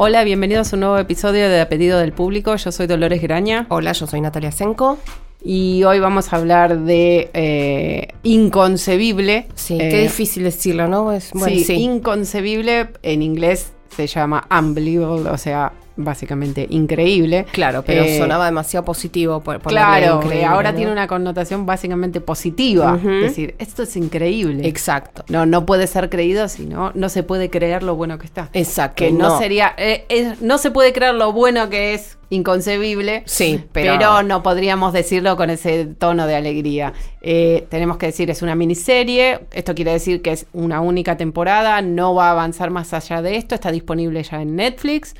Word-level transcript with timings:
Hola, 0.00 0.22
bienvenidos 0.22 0.72
a 0.72 0.76
un 0.76 0.80
nuevo 0.80 0.96
episodio 0.98 1.48
de 1.48 1.60
A 1.60 1.68
Pedido 1.68 1.98
del 1.98 2.12
Público. 2.12 2.54
Yo 2.54 2.70
soy 2.70 2.86
Dolores 2.86 3.20
Graña 3.20 3.66
Hola, 3.68 3.90
yo 3.92 4.06
soy 4.06 4.20
Natalia 4.20 4.52
Senko. 4.52 4.96
y 5.42 5.82
hoy 5.82 5.98
vamos 5.98 6.32
a 6.32 6.36
hablar 6.36 6.78
de 6.80 7.30
eh, 7.34 8.08
Inconcebible. 8.22 9.48
Sí, 9.56 9.74
Eh, 9.74 9.88
qué 9.90 10.02
difícil 10.02 10.44
decirlo, 10.44 10.86
¿no? 10.86 11.10
Es, 11.12 11.32
bueno, 11.32 11.48
sí, 11.48 11.64
sí. 11.64 11.72
Inconcebible 11.74 12.90
en 13.02 13.22
inglés 13.22 13.72
se 13.96 14.06
llama 14.06 14.46
Unbelievable, 14.56 15.30
o 15.30 15.38
sea, 15.38 15.72
básicamente 15.98 16.66
increíble. 16.70 17.44
Claro, 17.52 17.82
pero 17.84 18.04
Eh, 18.04 18.16
sonaba 18.18 18.46
demasiado 18.46 18.84
positivo. 18.84 19.40
Por, 19.40 19.60
ponerle 19.60 19.80
Claro, 20.06 20.20
que 20.20 20.44
ahora 20.44 20.70
¿no? 20.72 20.76
tiene 20.78 20.92
una 20.92 21.06
connotación 21.06 21.66
básicamente 21.66 22.20
positiva. 22.20 22.98
Es 23.02 23.20
decir, 23.22 23.54
esto 23.58 23.82
es 23.82 23.94
increíble. 23.96 24.66
Exacto. 24.66 25.24
no, 25.28 25.44
no 25.44 25.66
puede 25.66 25.86
ser 25.86 26.08
creído, 26.08 26.48
sino 26.48 26.92
no 26.94 27.08
se 27.08 27.22
puede 27.22 27.50
creer 27.50 27.82
lo 27.82 27.94
bueno 27.96 28.18
que 28.18 28.26
está. 28.26 28.48
Exacto. 28.52 28.94
que 28.96 29.10
no, 29.12 29.38
sería, 29.38 29.74
eh, 29.76 30.06
es- 30.08 30.40
no 30.40 30.56
se 30.58 30.70
puede 30.70 30.92
creer 30.92 31.14
lo 31.14 31.32
bueno 31.32 31.68
que 31.68 31.94
es 31.94 32.16
inconcebible. 32.30 33.22
Sí, 33.26 33.64
Pero, 33.72 33.94
pero- 33.98 34.22
no 34.22 34.42
podríamos 34.42 34.92
decirlo 34.92 35.36
con 35.36 35.50
ese 35.50 35.86
tono 35.86 36.26
de 36.26 36.36
alegría. 36.36 36.92
Eh, 37.20 37.66
tenemos 37.70 37.96
que 37.96 38.06
decir, 38.06 38.30
es 38.30 38.42
una 38.42 38.54
miniserie, 38.54 39.40
esto 39.52 39.74
quiere 39.74 39.92
decir 39.92 40.22
que 40.22 40.32
es 40.32 40.46
una 40.52 40.80
única 40.80 41.16
temporada, 41.16 41.82
no 41.82 42.14
va 42.14 42.28
a 42.28 42.32
avanzar 42.32 42.70
más 42.70 42.92
allá 42.94 43.22
de 43.22 43.36
esto, 43.36 43.54
está 43.54 43.70
disponible 43.72 44.22
ya 44.22 44.40
en 44.42 44.56
Netflix, 44.56 45.14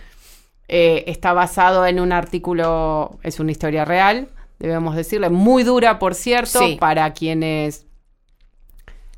Eh, 0.69 1.05
está 1.07 1.33
basado 1.33 1.87
en 1.87 1.99
un 1.99 2.13
artículo, 2.13 3.19
es 3.23 3.41
una 3.41 3.51
historia 3.53 3.85
real, 3.87 4.29
debemos 4.59 4.95
decirle, 4.97 5.31
muy 5.31 5.63
dura, 5.63 5.99
por 5.99 6.15
cierto, 6.15 6.59
Sí. 6.61 6.77
para 6.79 7.13
quienes 7.15 7.87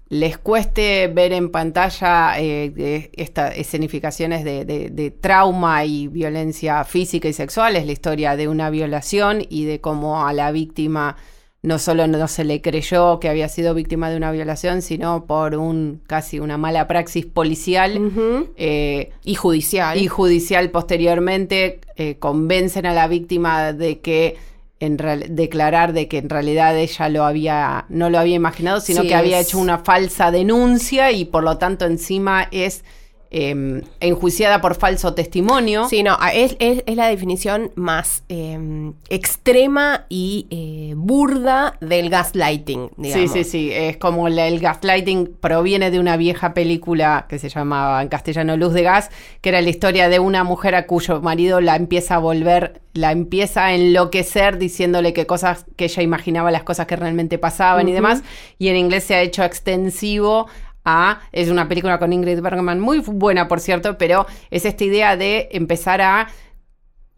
les 0.08 0.38
cueste 0.38 1.06
ver 1.08 1.32
en 1.32 1.50
pantalla 1.50 2.32
eh, 2.38 3.10
estas 3.14 3.56
escenificaciones 3.56 4.42
de, 4.44 4.64
de- 4.64 4.90
de 4.90 5.10
trauma 5.12 5.84
y 5.84 6.08
violencia 6.08 6.82
física 6.84 7.28
y 7.28 7.32
sexual, 7.32 7.76
es 7.76 7.86
la 7.86 7.92
historia 7.92 8.34
de 8.36 8.48
una 8.48 8.70
violación 8.70 9.42
y 9.48 9.64
de 9.66 9.80
cómo 9.80 10.26
a 10.26 10.32
la 10.32 10.50
víctima 10.50 11.16
no 11.62 11.78
solo 11.78 12.06
no 12.06 12.26
se 12.26 12.44
le 12.44 12.62
creyó 12.62 13.20
que 13.20 13.28
había 13.28 13.48
sido 13.48 13.74
víctima 13.74 14.08
de 14.08 14.16
una 14.16 14.32
violación, 14.32 14.80
sino 14.80 15.26
por 15.26 15.54
un 15.56 16.00
casi 16.06 16.40
una 16.40 16.56
mala 16.56 16.86
praxis 16.86 17.26
policial. 17.26 18.00
Eh, 18.56 19.10
Y 19.24 19.34
judicial. 19.34 19.98
y 19.98 20.06
judicial 20.08 20.70
posteriormente 20.70 21.80
eh, 21.96 22.16
convencen 22.18 22.86
a 22.86 22.94
la 22.94 23.08
víctima 23.08 23.72
de 23.74 24.00
que 24.00 24.36
en 24.82 24.96
declarar 25.28 25.92
de 25.92 26.08
que 26.08 26.16
en 26.16 26.30
realidad 26.30 26.74
ella 26.78 27.10
lo 27.10 27.24
había 27.24 27.84
no 27.90 28.08
lo 28.08 28.18
había 28.18 28.36
imaginado 28.36 28.80
sino 28.80 29.02
Sí, 29.02 29.08
que 29.08 29.14
había 29.14 29.38
es- 29.38 29.48
hecho 29.48 29.58
una 29.58 29.76
falsa 29.80 30.30
denuncia 30.30 31.12
y 31.12 31.26
por 31.26 31.44
lo 31.44 31.58
tanto 31.58 31.84
encima 31.84 32.48
es 32.50 32.82
eh, 33.32 33.82
enjuiciada 34.00 34.60
por 34.60 34.74
falso 34.74 35.14
testimonio 35.14 35.88
Sí, 35.88 36.02
no, 36.02 36.18
es, 36.34 36.56
es- 36.58 36.82
es 36.86 36.96
la 36.96 37.06
definición 37.08 37.70
más 37.76 38.24
eh, 38.28 38.92
extrema 39.08 40.06
y 40.08 40.46
eh, 40.50 40.94
burda 40.96 41.76
del 41.80 42.10
gaslighting, 42.10 42.88
Sí, 42.88 42.94
digamos. 43.02 43.32
sí, 43.32 43.44
sí, 43.44 43.70
es 43.72 43.96
como 43.98 44.28
la- 44.28 44.48
el 44.48 44.58
gaslighting 44.58 45.36
proviene 45.40 45.90
de 45.90 46.00
una 46.00 46.16
vieja 46.16 46.54
película 46.54 47.26
que 47.28 47.38
se 47.38 47.48
llamaba 47.48 48.02
en 48.02 48.08
castellano 48.08 48.56
Luz 48.56 48.72
de 48.72 48.82
Gas, 48.82 49.10
que 49.40 49.50
era 49.50 49.60
la 49.60 49.68
historia 49.70 50.08
de 50.08 50.18
una 50.18 50.42
mujer 50.42 50.74
a 50.74 50.86
cuyo 50.86 51.20
marido 51.20 51.60
la 51.60 51.76
empieza 51.76 52.16
a 52.16 52.18
volver, 52.18 52.80
la 52.94 53.12
empieza 53.12 53.66
a 53.66 53.74
enloquecer 53.74 54.58
diciéndole 54.58 55.12
que 55.12 55.26
cosas 55.26 55.66
que 55.76 55.84
ella 55.84 56.02
imaginaba 56.02 56.50
las 56.50 56.64
cosas 56.64 56.86
que 56.86 56.96
realmente 56.96 57.38
pasaban 57.38 57.88
y 57.88 57.92
demás, 57.92 58.22
y 58.58 58.68
en 58.68 58.76
inglés 58.76 59.04
se 59.04 59.14
ha 59.14 59.22
hecho 59.22 59.44
extensivo 59.44 60.46
a, 60.84 61.20
es 61.32 61.48
una 61.48 61.68
película 61.68 61.98
con 61.98 62.12
Ingrid 62.12 62.40
Bergman 62.40 62.80
muy 62.80 63.00
buena 63.00 63.48
por 63.48 63.60
cierto, 63.60 63.98
pero 63.98 64.26
es 64.50 64.64
esta 64.64 64.84
idea 64.84 65.16
de 65.16 65.48
empezar 65.52 66.00
a 66.00 66.28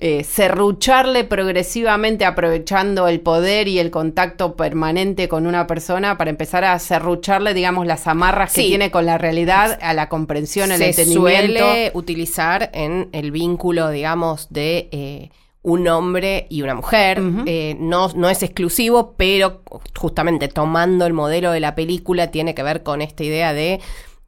eh, 0.05 0.25
serrucharle 0.25 1.23
progresivamente 1.23 2.25
aprovechando 2.25 3.07
el 3.07 3.21
poder 3.21 3.69
y 3.69 3.79
el 3.79 3.93
contacto 3.93 4.57
permanente 4.57 5.29
con 5.29 5.47
una 5.47 5.69
persona 5.69 6.19
para 6.19 6.29
empezar 6.29 6.65
a 6.65 6.77
serrucharle, 6.81 7.55
digamos, 7.55 7.87
las 7.87 8.09
amarras 8.09 8.53
que 8.53 8.63
tiene 8.63 8.91
con 8.91 9.07
la 9.07 9.17
realidad, 9.17 9.79
a 9.81 9.95
la 9.95 10.09
comprensión, 10.09 10.73
al 10.73 10.79
se 10.79 10.91
entendimiento. 10.91 11.59
suele 11.59 11.91
utilizar 11.95 12.71
en 12.75 13.11
el 13.13 13.31
vínculo, 13.31 13.91
digamos, 13.91 14.49
de 14.51 14.89
eh, 14.91 15.31
un 15.63 15.87
hombre 15.87 16.47
y 16.51 16.63
una 16.63 16.75
mujer. 16.75 17.21
Eh, 17.47 17.77
no, 17.79 18.09
no 18.09 18.29
es 18.29 18.43
exclusivo, 18.43 19.15
pero 19.17 19.63
justamente 19.97 20.49
tomando 20.49 21.07
el 21.07 21.13
modelo 21.13 21.53
de 21.53 21.61
la 21.61 21.75
película 21.75 22.31
tiene 22.31 22.55
que 22.55 22.63
ver 22.63 22.83
con 22.83 23.01
esta 23.01 23.23
idea 23.23 23.53
de 23.53 23.81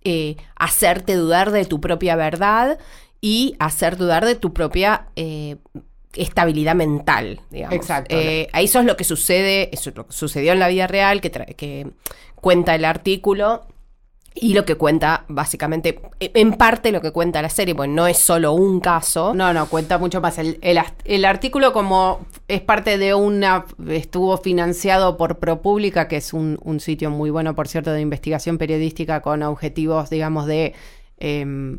eh, 0.04 0.36
hacerte 0.56 1.14
dudar 1.14 1.50
de 1.50 1.64
tu 1.64 1.80
propia 1.80 2.14
verdad 2.14 2.78
y 3.20 3.56
hacer 3.58 3.96
dudar 3.96 4.24
de 4.24 4.36
tu 4.36 4.52
propia 4.52 5.06
eh, 5.16 5.56
estabilidad 6.14 6.76
mental, 6.76 7.40
digamos. 7.50 7.74
Exacto. 7.74 8.14
Eso 8.16 8.78
es 8.80 8.84
lo 8.84 8.96
que 8.96 9.04
sucede, 9.04 9.70
eso 9.72 9.90
es 9.90 9.96
lo 9.96 10.06
que 10.06 10.12
sucedió 10.12 10.52
en 10.52 10.60
la 10.60 10.68
vida 10.68 10.86
real, 10.86 11.20
que, 11.20 11.30
que 11.30 11.88
cuenta 12.36 12.76
el 12.76 12.84
artículo. 12.84 13.66
Y 14.36 14.52
lo 14.52 14.64
que 14.64 14.74
cuenta, 14.74 15.24
básicamente, 15.28 16.00
en 16.18 16.54
parte 16.54 16.90
lo 16.90 17.00
que 17.00 17.12
cuenta 17.12 17.40
la 17.40 17.48
serie, 17.48 17.72
pues 17.74 17.88
no 17.88 18.08
es 18.08 18.18
solo 18.18 18.52
un 18.52 18.80
caso. 18.80 19.32
No, 19.32 19.54
no, 19.54 19.66
cuenta 19.66 19.96
mucho 19.96 20.20
más. 20.20 20.38
El, 20.38 20.58
el 20.60 21.24
artículo 21.24 21.72
como 21.72 22.26
es 22.48 22.60
parte 22.60 22.98
de 22.98 23.14
una, 23.14 23.64
estuvo 23.88 24.36
financiado 24.36 25.16
por 25.16 25.38
ProPublica, 25.38 26.08
que 26.08 26.16
es 26.16 26.32
un, 26.32 26.58
un 26.62 26.80
sitio 26.80 27.10
muy 27.10 27.30
bueno, 27.30 27.54
por 27.54 27.68
cierto, 27.68 27.92
de 27.92 28.00
investigación 28.00 28.58
periodística 28.58 29.22
con 29.22 29.42
objetivos, 29.44 30.10
digamos, 30.10 30.46
de, 30.46 30.74
em, 31.18 31.78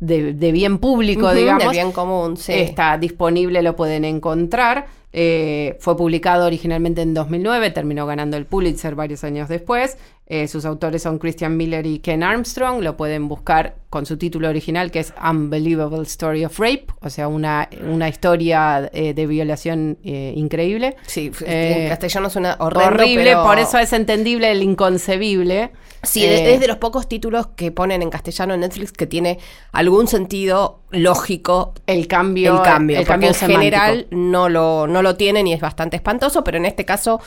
de, 0.00 0.34
de 0.34 0.52
bien 0.52 0.78
público, 0.78 1.32
digamos. 1.32 1.62
del 1.62 1.70
bien 1.72 1.92
común, 1.92 2.36
sí. 2.36 2.52
Está 2.52 2.98
disponible, 2.98 3.62
lo 3.62 3.76
pueden 3.76 4.04
encontrar. 4.04 4.86
Eh, 5.16 5.76
fue 5.78 5.96
publicado 5.96 6.44
originalmente 6.44 7.00
en 7.00 7.14
2009, 7.14 7.70
terminó 7.70 8.04
ganando 8.04 8.36
el 8.36 8.46
Pulitzer 8.46 8.96
varios 8.96 9.22
años 9.22 9.48
después. 9.48 9.96
Eh, 10.26 10.48
sus 10.48 10.64
autores 10.64 11.02
son 11.02 11.18
Christian 11.18 11.56
Miller 11.56 11.86
y 11.86 12.00
Ken 12.00 12.24
Armstrong. 12.24 12.82
Lo 12.82 12.96
pueden 12.96 13.28
buscar 13.28 13.76
con 13.90 14.06
su 14.06 14.16
título 14.16 14.48
original, 14.48 14.90
que 14.90 14.98
es 14.98 15.12
Unbelievable 15.22 16.02
Story 16.02 16.44
of 16.44 16.58
Rape, 16.58 16.86
o 17.00 17.10
sea, 17.10 17.28
una, 17.28 17.68
una 17.88 18.08
historia 18.08 18.90
eh, 18.92 19.14
de 19.14 19.26
violación 19.28 19.98
increíble. 20.02 20.96
Sí, 21.06 21.30
en 21.46 21.88
castellano 21.88 22.28
suena 22.28 22.56
horrendo, 22.58 22.94
Horrible, 22.94 23.24
pero- 23.24 23.44
por 23.44 23.58
eso 23.60 23.78
es 23.78 23.92
entendible 23.92 24.50
el 24.50 24.62
inconcebible. 24.64 25.70
Sí, 26.02 26.24
es 26.24 26.60
de 26.60 26.66
los 26.68 26.76
pocos 26.78 27.08
títulos 27.08 27.46
que 27.56 27.70
ponen 27.70 28.02
en 28.02 28.10
castellano 28.10 28.52
en 28.54 28.60
Netflix 28.60 28.92
que 28.92 29.06
tiene 29.06 29.38
algún 29.72 30.06
sentido 30.06 30.80
lógico 30.90 31.72
el 31.86 32.06
cambio, 32.08 32.56
el 32.56 32.62
cambio. 32.62 32.98
el 32.98 33.06
cambio 33.06 33.28
en 33.28 33.34
semántico. 33.34 33.60
general 33.60 34.06
no 34.10 34.48
lo, 34.48 34.86
no 34.86 35.02
lo 35.04 35.14
tienen 35.16 35.46
y 35.46 35.52
es 35.52 35.60
bastante 35.60 35.94
espantoso, 35.96 36.42
pero 36.42 36.56
en 36.56 36.64
este 36.64 36.84
caso, 36.84 37.20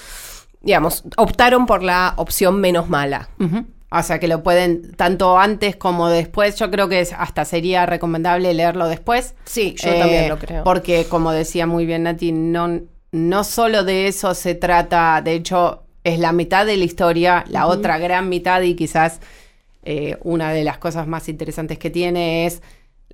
digamos, 0.62 1.06
optaron 1.16 1.66
por 1.66 1.82
la 1.84 2.14
opción 2.18 2.60
menos 2.60 2.90
mala. 2.90 3.30
O 3.90 4.04
sea 4.04 4.20
que 4.20 4.28
lo 4.28 4.44
pueden 4.44 4.92
tanto 4.96 5.40
antes 5.40 5.78
como 5.78 6.10
después. 6.10 6.58
Yo 6.58 6.70
creo 6.70 6.90
que 6.90 7.00
es- 7.00 7.14
hasta 7.14 7.46
sería 7.46 7.86
recomendable 7.86 8.54
leerlo 8.54 8.90
después. 8.90 9.34
Sí, 9.46 9.76
yo 9.82 9.92
Eh, 9.92 10.00
también 10.00 10.28
lo 10.28 10.38
creo. 10.38 10.66
Porque, 10.66 11.06
como 11.06 11.32
decía 11.32 11.66
muy 11.68 11.86
bien 11.86 12.04
Nati, 12.04 12.34
no, 12.34 12.82
no 13.14 13.44
solo 13.46 13.86
de 13.86 14.08
eso 14.10 14.34
se 14.34 14.56
trata, 14.56 15.22
de 15.24 15.36
hecho, 15.36 15.84
es 16.04 16.20
la 16.20 16.34
mitad 16.34 16.66
de 16.66 16.76
la 16.76 16.84
historia, 16.84 17.46
la 17.48 17.68
otra 17.68 17.98
gran 17.98 18.28
mitad 18.28 18.62
y 18.62 18.76
quizás 18.76 19.22
eh, 19.90 20.18
una 20.24 20.52
de 20.52 20.66
las 20.66 20.78
cosas 20.80 21.08
más 21.08 21.30
interesantes 21.30 21.78
que 21.80 21.90
tiene 21.90 22.46
es 22.46 22.62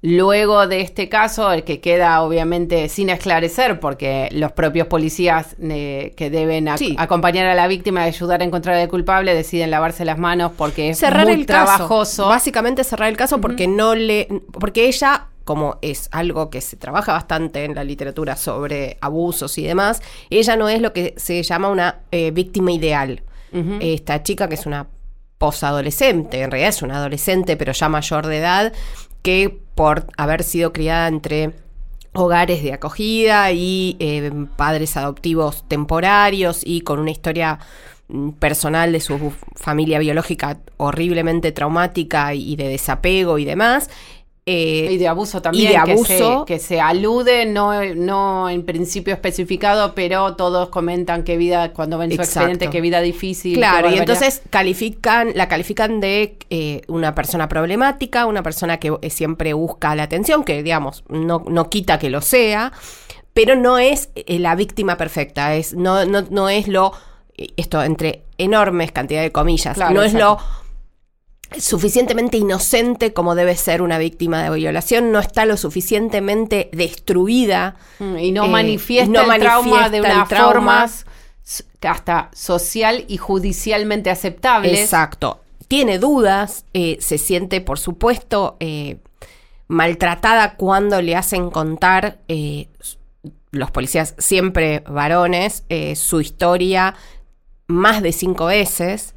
luego 0.04 0.68
de 0.68 0.82
este 0.82 1.08
caso, 1.08 1.52
el 1.54 1.64
que 1.64 1.80
queda 1.80 2.22
obviamente 2.22 2.90
sin 2.90 3.10
esclarecer, 3.10 3.80
porque 3.80 4.28
los 4.34 4.52
propios 4.52 4.88
policías 4.88 5.56
eh, 5.62 6.14
que 6.18 6.30
deben 6.30 6.66
ac- 6.68 6.78
Sí. 6.78 6.96
acompañar 7.00 7.48
a 7.48 7.56
la 7.56 7.68
víctima 7.68 8.04
y 8.06 8.10
ayudar 8.10 8.42
a 8.42 8.44
encontrar 8.44 8.76
al 8.76 8.90
culpable 8.90 9.34
deciden 9.34 9.72
lavarse 9.72 10.04
las 10.04 10.18
manos 10.18 10.52
porque 10.58 10.90
es 10.90 11.00
cerrar 11.00 11.24
muy 11.26 11.34
el 11.36 11.46
caso. 11.46 11.76
trabajoso. 11.76 12.28
Básicamente 12.28 12.84
cerrar 12.84 13.08
el 13.10 13.16
caso 13.18 13.40
porque 13.40 13.66
no 13.68 13.96
le. 13.96 14.28
Porque 14.60 14.88
ella, 14.88 15.28
como 15.46 15.78
es 15.82 16.10
algo 16.12 16.50
que 16.50 16.60
se 16.60 16.76
trabaja 16.76 17.14
bastante 17.14 17.64
en 17.64 17.74
la 17.74 17.86
literatura 17.86 18.36
sobre 18.36 18.98
abusos 19.00 19.58
y 19.58 19.64
demás, 19.64 20.02
ella 20.30 20.58
no 20.58 20.68
es 20.68 20.82
lo 20.82 20.92
que 20.92 21.14
se 21.16 21.42
llama 21.44 21.70
una 21.70 22.00
eh, 22.12 22.32
víctima 22.32 22.72
ideal. 22.74 23.24
Esta 23.80 24.22
chica 24.24 24.50
que 24.50 24.56
es 24.56 24.66
una 24.66 24.88
posadolescente, 25.38 26.42
en 26.42 26.50
realidad 26.52 26.70
es 26.70 26.82
una 26.82 26.98
adolescente, 26.98 27.56
pero 27.56 27.72
ya 27.72 27.88
mayor 27.90 28.26
de 28.28 28.38
edad, 28.40 28.74
que 29.24 29.58
por 29.74 30.06
haber 30.18 30.44
sido 30.44 30.72
criada 30.72 31.08
entre 31.08 31.54
hogares 32.14 32.62
de 32.62 32.74
acogida 32.74 33.52
y 33.52 33.98
eh, 34.00 34.32
padres 34.56 34.96
adoptivos 34.98 35.68
temporarios 35.68 36.62
y 36.64 36.82
con 36.82 37.00
una 37.00 37.12
historia 37.12 37.60
mm, 38.08 38.32
personal 38.32 38.92
de 38.92 39.00
su 39.00 39.34
familia 39.56 39.98
biológica 39.98 40.60
horriblemente 40.78 41.52
traumática 41.52 42.36
y 42.36 42.56
de 42.56 42.68
desapego 42.68 43.40
y 43.40 43.46
demás. 43.46 43.90
Eh, 44.46 44.90
y 44.92 44.98
de 44.98 45.08
abuso 45.08 45.42
también, 45.42 45.70
y 45.70 45.72
de 45.72 45.78
abuso. 45.78 46.44
Que, 46.44 46.60
se, 46.60 46.82
alude, 46.82 47.46
no, 47.46 47.72
no 47.96 48.50
en 48.50 48.66
principio 48.66 49.14
especificado, 49.14 49.96
pero 49.96 50.36
todos 50.36 50.68
comentan 50.68 51.24
que 51.24 51.38
vida, 51.38 51.72
cuando 51.72 51.98
ven 51.98 52.12
su 52.12 52.22
expediente, 52.22 52.70
que 52.70 52.82
vida 52.82 53.00
difícil. 53.00 53.56
Claro, 53.56 53.90
y 53.90 53.98
entonces 53.98 54.42
califican, 54.50 55.32
la 55.34 55.48
califican 55.48 56.02
de 56.02 56.38
eh, 56.50 56.82
una 56.88 57.16
persona 57.16 57.48
problemática, 57.48 58.26
una 58.26 58.44
persona 58.44 58.80
que 58.82 58.94
eh, 59.02 59.10
siempre 59.10 59.54
busca 59.54 59.96
la 59.96 60.04
atención, 60.04 60.44
que 60.44 60.62
digamos, 60.62 61.06
no, 61.08 61.46
no 61.48 61.70
quita 61.70 61.98
que 61.98 62.10
lo 62.10 62.20
sea, 62.20 62.74
pero 63.34 63.56
no 63.56 63.78
es 63.78 64.10
la 64.28 64.56
víctima 64.56 64.98
perfecta, 64.98 65.56
es, 65.56 65.74
no, 65.74 66.04
no, 66.04 66.22
no 66.30 66.50
es 66.50 66.68
lo, 66.68 66.92
esto 67.38 67.82
entre 67.82 68.26
enormes 68.38 68.92
cantidades 68.92 69.30
de 69.30 69.32
comillas, 69.32 69.78
no 69.78 70.04
es 70.04 70.14
lo 70.14 70.38
suficientemente 71.58 72.38
inocente 72.38 73.14
como 73.14 73.36
debe 73.36 73.56
ser 73.56 73.82
una 73.82 73.98
víctima 73.98 74.44
de 74.44 74.50
violación, 74.56 75.12
no 75.12 75.20
está 75.20 75.46
lo 75.46 75.58
suficientemente 75.58 76.70
destruida 76.74 77.76
mm, 78.00 78.18
y 78.18 78.32
no, 78.32 78.48
manifiesta, 78.48 79.24
el 79.24 79.42
trauma 79.42 79.90
de 79.90 80.02
una 80.02 80.26
forma 80.26 80.90
hasta 81.82 82.30
social 82.34 83.06
y 83.08 83.18
judicialmente 83.18 84.10
aceptable. 84.10 84.82
Exacto. 84.82 85.42
Tiene 85.68 86.00
dudas, 86.00 86.66
eh, 86.74 86.98
se 87.00 87.18
siente, 87.18 87.62
por 87.62 87.80
supuesto, 87.80 88.58
eh, 88.60 88.98
maltratada 89.68 90.56
cuando 90.56 91.02
le 91.02 91.16
hacen 91.16 91.50
contar 91.50 92.20
eh, 92.28 92.68
los 93.52 93.72
policías 93.72 94.16
siempre 94.18 94.84
varones 94.88 95.64
su 95.96 96.22
historia 96.22 96.96
más 97.68 98.02
de 98.02 98.12
cinco 98.12 98.46
veces 98.46 99.13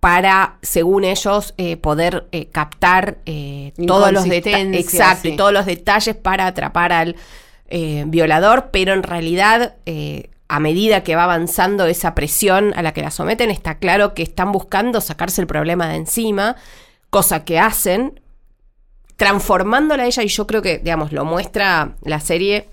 para, 0.00 0.56
según 0.62 1.04
ellos, 1.04 1.52
eh, 1.58 1.76
poder 1.76 2.26
eh, 2.32 2.46
captar 2.46 3.18
eh, 3.26 3.74
todos 3.86 4.10
los 4.12 4.24
detalles. 4.24 4.80
Exacto, 4.80 5.28
y 5.28 5.36
todos 5.36 5.52
los 5.52 5.66
detalles 5.66 6.16
para 6.16 6.46
atrapar 6.46 6.92
al 6.92 7.16
violador, 8.06 8.70
pero 8.72 8.94
en 8.94 9.04
realidad, 9.04 9.76
a 10.48 10.58
medida 10.58 11.04
que 11.04 11.14
va 11.14 11.22
avanzando 11.22 11.86
esa 11.86 12.16
presión 12.16 12.72
a 12.74 12.82
la 12.82 12.92
que 12.92 13.00
la 13.00 13.12
someten, 13.12 13.48
está 13.52 13.78
claro 13.78 14.12
que 14.12 14.24
están 14.24 14.50
buscando 14.50 15.00
sacarse 15.00 15.40
el 15.40 15.46
problema 15.46 15.88
de 15.88 15.94
encima, 15.94 16.56
cosa 17.10 17.44
que 17.44 17.60
hacen, 17.60 18.20
transformándola 19.14 20.02
a 20.02 20.06
ella, 20.06 20.24
y 20.24 20.26
yo 20.26 20.48
creo 20.48 20.62
que, 20.62 20.78
digamos, 20.78 21.12
lo 21.12 21.24
muestra 21.24 21.94
la 22.02 22.18
serie, 22.18 22.66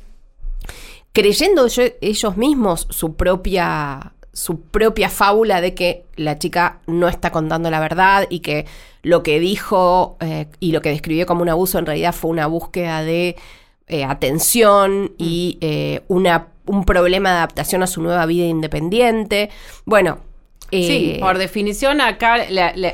creyendo 1.14 1.68
ellos 2.02 2.38
mismos 2.38 2.88
su 2.90 3.16
propia 3.16 4.14
su 4.38 4.62
propia 4.62 5.10
fábula 5.10 5.62
de 5.62 5.74
que 5.74 6.06
la 6.16 6.38
chica 6.38 6.78
no 6.86 7.08
está 7.08 7.32
contando 7.32 7.72
la 7.72 7.80
verdad 7.80 8.28
y 8.30 8.42
que 8.42 8.68
lo 9.02 9.24
que 9.24 9.40
dijo 9.40 10.16
eh, 10.20 10.46
y 10.60 10.74
lo 10.74 10.84
que 10.84 10.90
describió 10.90 11.26
como 11.26 11.42
un 11.42 11.50
abuso 11.50 11.80
en 11.80 11.88
realidad 11.88 12.14
fue 12.14 12.30
una 12.30 12.46
búsqueda 12.46 13.02
de 13.02 13.36
eh, 13.88 14.04
atención 14.04 15.14
y 15.18 15.58
eh, 15.62 16.02
una, 16.08 16.50
un 16.68 16.86
problema 16.86 17.32
de 17.32 17.38
adaptación 17.38 17.82
a 17.82 17.88
su 17.88 18.00
nueva 18.04 18.28
vida 18.28 18.46
independiente. 18.46 19.50
Bueno. 19.86 20.20
sí, 20.70 21.18
por 21.20 21.40
definición 21.40 22.00
acá 22.00 22.38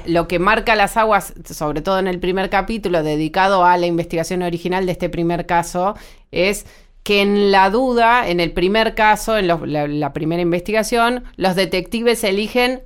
lo 0.06 0.30
que 0.30 0.40
marca 0.40 0.76
las 0.78 0.96
aguas, 0.96 1.34
sobre 1.44 1.82
todo 1.82 2.00
en 2.00 2.08
el 2.08 2.20
primer 2.20 2.50
capítulo 2.50 3.04
dedicado 3.04 3.66
a 3.66 3.76
la 3.76 3.86
investigación 3.86 4.44
original 4.44 4.86
de 4.86 4.94
este 4.94 5.10
primer 5.10 5.46
caso, 5.46 5.96
es 6.32 6.66
que 7.04 7.22
en 7.22 7.52
la 7.52 7.70
duda, 7.70 8.28
en 8.30 8.40
el 8.40 8.52
primer 8.52 8.96
caso, 8.96 9.38
en 9.38 9.48
la, 9.48 10.14
primera 10.14 10.42
investigación, 10.42 11.26
los 11.36 11.56
detectives 11.56 12.24
eligen 12.24 12.84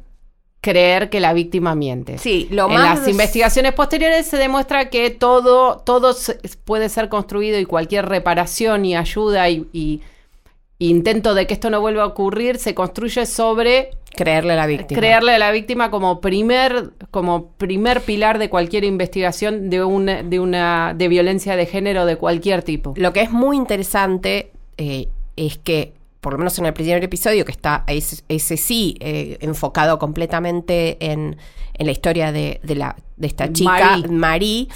creer 0.60 1.10
que 1.10 1.19
la 1.19 1.34
víctima 1.34 1.75
miente. 1.75 2.18
Sí, 2.18 2.48
lo 2.50 2.69
en 2.69 2.81
las 2.81 3.08
investigaciones 3.08 3.74
posteriores 3.74 4.25
se 4.25 4.38
demuestra 4.38 4.90
que 4.90 5.12
todo, 5.12 5.78
todo 5.78 6.16
puede 6.66 6.90
ser 6.90 7.10
construido 7.10 7.60
y 7.60 7.66
cualquier 7.66 8.08
reparación 8.08 8.84
y 8.84 8.96
ayuda 8.96 9.50
y 9.50 10.02
intento 10.80 11.34
de 11.34 11.48
que 11.48 11.54
esto 11.54 11.70
no 11.70 11.81
vuelva 11.81 12.04
a 12.04 12.08
ocurrir 12.08 12.58
se 12.58 12.75
construye 12.75 13.25
sobre 13.25 13.92
creerle 14.18 14.54
a 14.54 14.56
la 14.58 14.68
víctima. 14.68 15.00
Creerle 15.00 15.36
a 15.36 15.40
la 15.40 15.52
víctima 15.52 15.90
como 15.90 16.19
primer, 16.19 16.92
como 17.12 17.52
primer 17.52 18.02
pilar 18.02 18.40
de 18.40 18.50
cualquier 18.50 18.84
investigación 18.84 19.69
de 19.69 19.84
una, 19.86 20.24
de 20.24 20.42
una, 20.42 20.94
de 20.94 21.08
violencia 21.08 21.56
de 21.56 21.66
género 21.66 22.06
de 22.06 22.18
cualquier 22.18 22.64
tipo. 22.64 22.94
Lo 22.98 23.14
que 23.14 23.22
es 23.22 23.31
muy 23.31 23.56
interesante 23.56 24.52
eh, 24.78 25.08
es 25.38 25.58
que, 25.58 25.94
por 26.19 26.34
lo 26.34 26.40
menos 26.40 26.60
en 26.60 26.66
el 26.66 26.74
primer 26.74 27.02
episodio, 27.02 27.46
que 27.46 27.54
está 27.54 27.86
ese, 27.88 28.58
sí 28.58 28.98
eh, 29.00 29.38
enfocado 29.40 29.98
completamente 30.00 30.98
en, 31.00 31.38
en, 31.75 31.86
la 31.86 31.92
historia 31.94 32.34
de, 32.34 32.60
de, 32.63 32.75
la, 32.75 32.98
de 33.16 33.28
esta 33.28 33.54
chica, 33.54 33.98
Marie, 34.10 34.68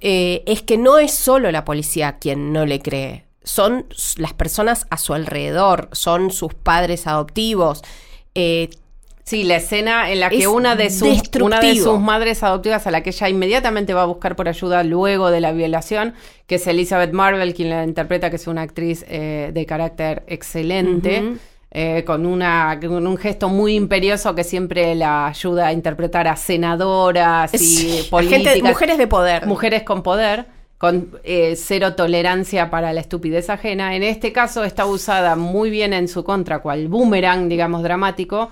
eh, 0.00 0.42
es 0.46 0.62
que 0.62 0.76
no 0.76 0.98
es 0.98 1.12
solo 1.12 1.52
la 1.52 1.64
policía 1.64 2.18
quien 2.18 2.52
no 2.52 2.66
le 2.66 2.80
cree 2.80 3.26
son 3.46 3.86
las 4.16 4.34
personas 4.34 4.86
a 4.90 4.98
su 4.98 5.14
alrededor, 5.14 5.88
son 5.92 6.32
sus 6.32 6.52
padres 6.52 7.06
adoptivos. 7.06 7.82
Eh, 8.34 8.68
sí, 9.26 9.44
la 9.44 9.56
escena 9.56 10.10
en 10.10 10.20
la 10.20 10.30
que 10.30 10.48
una 10.48 10.76
de, 10.76 10.88
sus, 10.88 11.20
una 11.40 11.60
de 11.60 11.76
sus 11.76 12.00
madres 12.00 12.42
adoptivas 12.42 12.86
a 12.86 12.90
la 12.90 13.02
que 13.02 13.10
ella 13.10 13.28
inmediatamente 13.28 13.92
va 13.92 14.02
a 14.02 14.06
buscar 14.06 14.36
por 14.36 14.48
ayuda 14.48 14.82
luego 14.84 15.30
de 15.30 15.40
la 15.40 15.52
violación, 15.52 16.14
que 16.46 16.54
es 16.54 16.66
Elizabeth 16.66 17.12
Marvel, 17.12 17.52
quien 17.52 17.70
la 17.70 17.84
interpreta, 17.84 18.30
que 18.30 18.36
es 18.36 18.46
una 18.46 18.62
actriz 18.62 19.04
eh, 19.08 19.50
de 19.52 19.66
carácter 19.66 20.22
excelente. 20.26 21.36
Eh, 21.78 22.04
con, 22.06 22.24
una, 22.24 22.78
con 22.80 23.06
un 23.06 23.18
gesto 23.18 23.50
muy 23.50 23.74
imperioso 23.74 24.34
que 24.34 24.44
siempre 24.44 24.94
la 24.94 25.26
ayuda 25.26 25.66
a 25.66 25.72
interpretar 25.74 26.26
a 26.26 26.34
senadoras 26.34 27.52
y 27.52 28.02
políticas. 28.08 28.62
mujeres 28.62 28.96
de 28.96 29.06
poder. 29.06 29.46
Mujeres 29.46 29.82
con 29.82 30.02
poder 30.02 30.46
con 30.78 31.18
eh, 31.24 31.54
cero 31.56 31.94
tolerancia 31.94 32.70
para 32.70 32.92
la 32.92 33.00
estupidez 33.00 33.48
ajena. 33.50 33.94
En 33.96 34.02
este 34.02 34.32
caso 34.32 34.64
está 34.64 34.86
usada 34.86 35.36
muy 35.36 35.70
bien 35.70 35.92
en 35.92 36.08
su 36.08 36.22
contra, 36.22 36.58
cual 36.60 36.88
boomerang, 36.88 37.48
digamos, 37.48 37.82
dramático. 37.82 38.50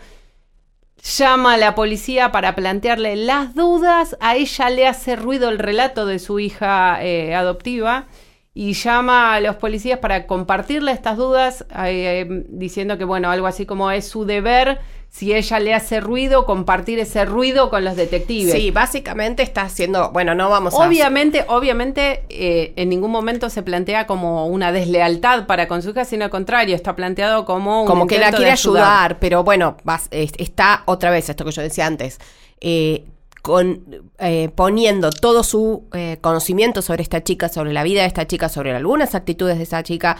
Llama 1.04 1.52
a 1.52 1.56
la 1.58 1.74
policía 1.74 2.32
para 2.32 2.54
plantearle 2.54 3.14
las 3.16 3.54
dudas. 3.54 4.16
A 4.20 4.36
ella 4.36 4.70
le 4.70 4.86
hace 4.86 5.16
ruido 5.16 5.50
el 5.50 5.58
relato 5.58 6.06
de 6.06 6.18
su 6.18 6.40
hija 6.40 7.04
eh, 7.04 7.34
adoptiva 7.34 8.06
y 8.54 8.72
llama 8.72 9.34
a 9.34 9.40
los 9.40 9.56
policías 9.56 9.98
para 9.98 10.26
compartirle 10.26 10.92
estas 10.92 11.18
dudas, 11.18 11.66
eh, 11.84 12.46
diciendo 12.48 12.96
que, 12.96 13.04
bueno, 13.04 13.30
algo 13.30 13.46
así 13.46 13.66
como 13.66 13.90
es 13.90 14.08
su 14.08 14.24
deber 14.24 14.80
si 15.14 15.32
ella 15.32 15.60
le 15.60 15.72
hace 15.74 16.00
ruido, 16.00 16.44
compartir 16.44 16.98
ese 16.98 17.24
ruido 17.24 17.70
con 17.70 17.84
los 17.84 17.94
detectives. 17.94 18.52
Sí, 18.52 18.72
básicamente 18.72 19.44
está 19.44 19.62
haciendo, 19.62 20.10
bueno, 20.10 20.34
no 20.34 20.50
vamos 20.50 20.74
a... 20.74 20.88
Obviamente, 20.88 21.44
obviamente, 21.46 22.24
eh, 22.30 22.72
en 22.74 22.88
ningún 22.88 23.12
momento 23.12 23.48
se 23.48 23.62
plantea 23.62 24.08
como 24.08 24.48
una 24.48 24.72
deslealtad 24.72 25.46
para 25.46 25.68
con 25.68 25.82
su 25.82 25.90
hija, 25.90 26.04
sino 26.04 26.24
al 26.24 26.30
contrario, 26.30 26.74
está 26.74 26.96
planteado 26.96 27.44
como 27.44 27.82
un 27.82 27.86
Como 27.86 28.08
que 28.08 28.18
la 28.18 28.32
quiere 28.32 28.50
ayudar. 28.50 29.20
pero 29.20 29.44
bueno, 29.44 29.76
está 30.10 30.82
otra 30.86 31.10
vez 31.10 31.28
esto 31.28 31.44
que 31.44 31.52
yo 31.52 31.62
decía 31.62 31.86
antes. 31.86 32.18
Eh, 32.60 33.04
con, 33.44 33.84
eh, 34.20 34.48
poniendo 34.54 35.10
todo 35.10 35.42
su 35.42 35.86
eh, 35.92 36.16
conocimiento 36.22 36.80
sobre 36.80 37.02
esta 37.02 37.22
chica, 37.22 37.50
sobre 37.50 37.74
la 37.74 37.82
vida 37.82 38.00
de 38.00 38.06
esta 38.06 38.26
chica, 38.26 38.48
sobre 38.48 38.74
algunas 38.74 39.14
actitudes 39.14 39.58
de 39.58 39.64
esa 39.64 39.82
chica 39.82 40.16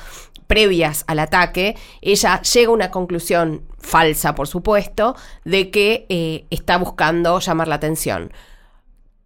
previas 0.47 1.05
al 1.07 1.19
ataque, 1.21 1.75
ella 2.03 2.43
llega 2.43 2.69
a 2.69 2.75
una 2.75 2.91
conclusión 2.91 3.63
falsa, 3.79 4.35
por 4.35 4.47
supuesto, 4.47 5.17
de 5.47 5.71
que 5.71 6.05
eh, 6.11 6.45
está 6.51 6.77
buscando 6.77 7.41
llamar 7.41 7.67
la 7.67 7.77
atención. 7.77 8.31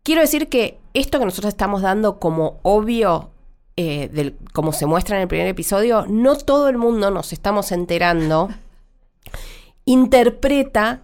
Quiero 0.04 0.20
decir 0.20 0.48
que 0.48 0.78
esto 0.94 1.18
que 1.18 1.24
nosotros 1.24 1.52
estamos 1.52 1.82
dando 1.82 2.20
como 2.20 2.60
obvio, 2.62 3.32
del, 3.76 4.36
como 4.52 4.72
se 4.72 4.86
muestra 4.86 5.16
en 5.16 5.22
el 5.22 5.28
primer 5.28 5.48
episodio, 5.48 6.06
no 6.08 6.36
todo 6.36 6.68
el 6.68 6.78
mundo 6.78 7.10
nos 7.10 7.32
estamos 7.32 7.72
enterando, 7.72 8.48
interpreta 9.86 11.02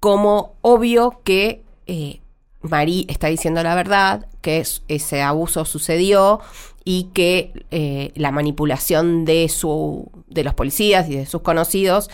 como 0.00 0.56
obvio 0.62 1.20
que 1.22 1.61
eh, 1.86 2.20
Marí 2.62 3.06
está 3.08 3.28
diciendo 3.28 3.62
la 3.62 3.74
verdad, 3.74 4.26
que 4.40 4.64
ese 4.88 5.22
abuso 5.22 5.64
sucedió 5.64 6.40
y 6.84 7.10
que 7.14 7.52
eh, 7.70 8.12
la 8.14 8.32
manipulación 8.32 9.24
de, 9.24 9.48
su, 9.48 10.10
de 10.28 10.44
los 10.44 10.54
policías 10.54 11.08
y 11.08 11.16
de 11.16 11.26
sus 11.26 11.42
conocidos 11.42 12.10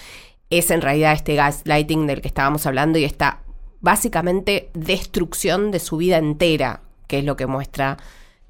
es 0.51 0.71
en 0.71 0.81
realidad 0.81 1.13
este 1.13 1.35
gaslighting 1.35 2.07
del 2.07 2.21
que 2.21 2.29
estábamos 2.29 2.67
hablando 2.67 2.99
y 2.99 3.05
esta 3.05 3.41
básicamente 3.81 4.71
destrucción 4.75 5.71
de 5.71 5.79
su 5.79 5.97
vida 5.99 6.19
entera, 6.19 6.83
que 7.07 7.19
es 7.19 7.25
lo 7.25 7.37
que 7.37 7.47
muestra 7.47 7.99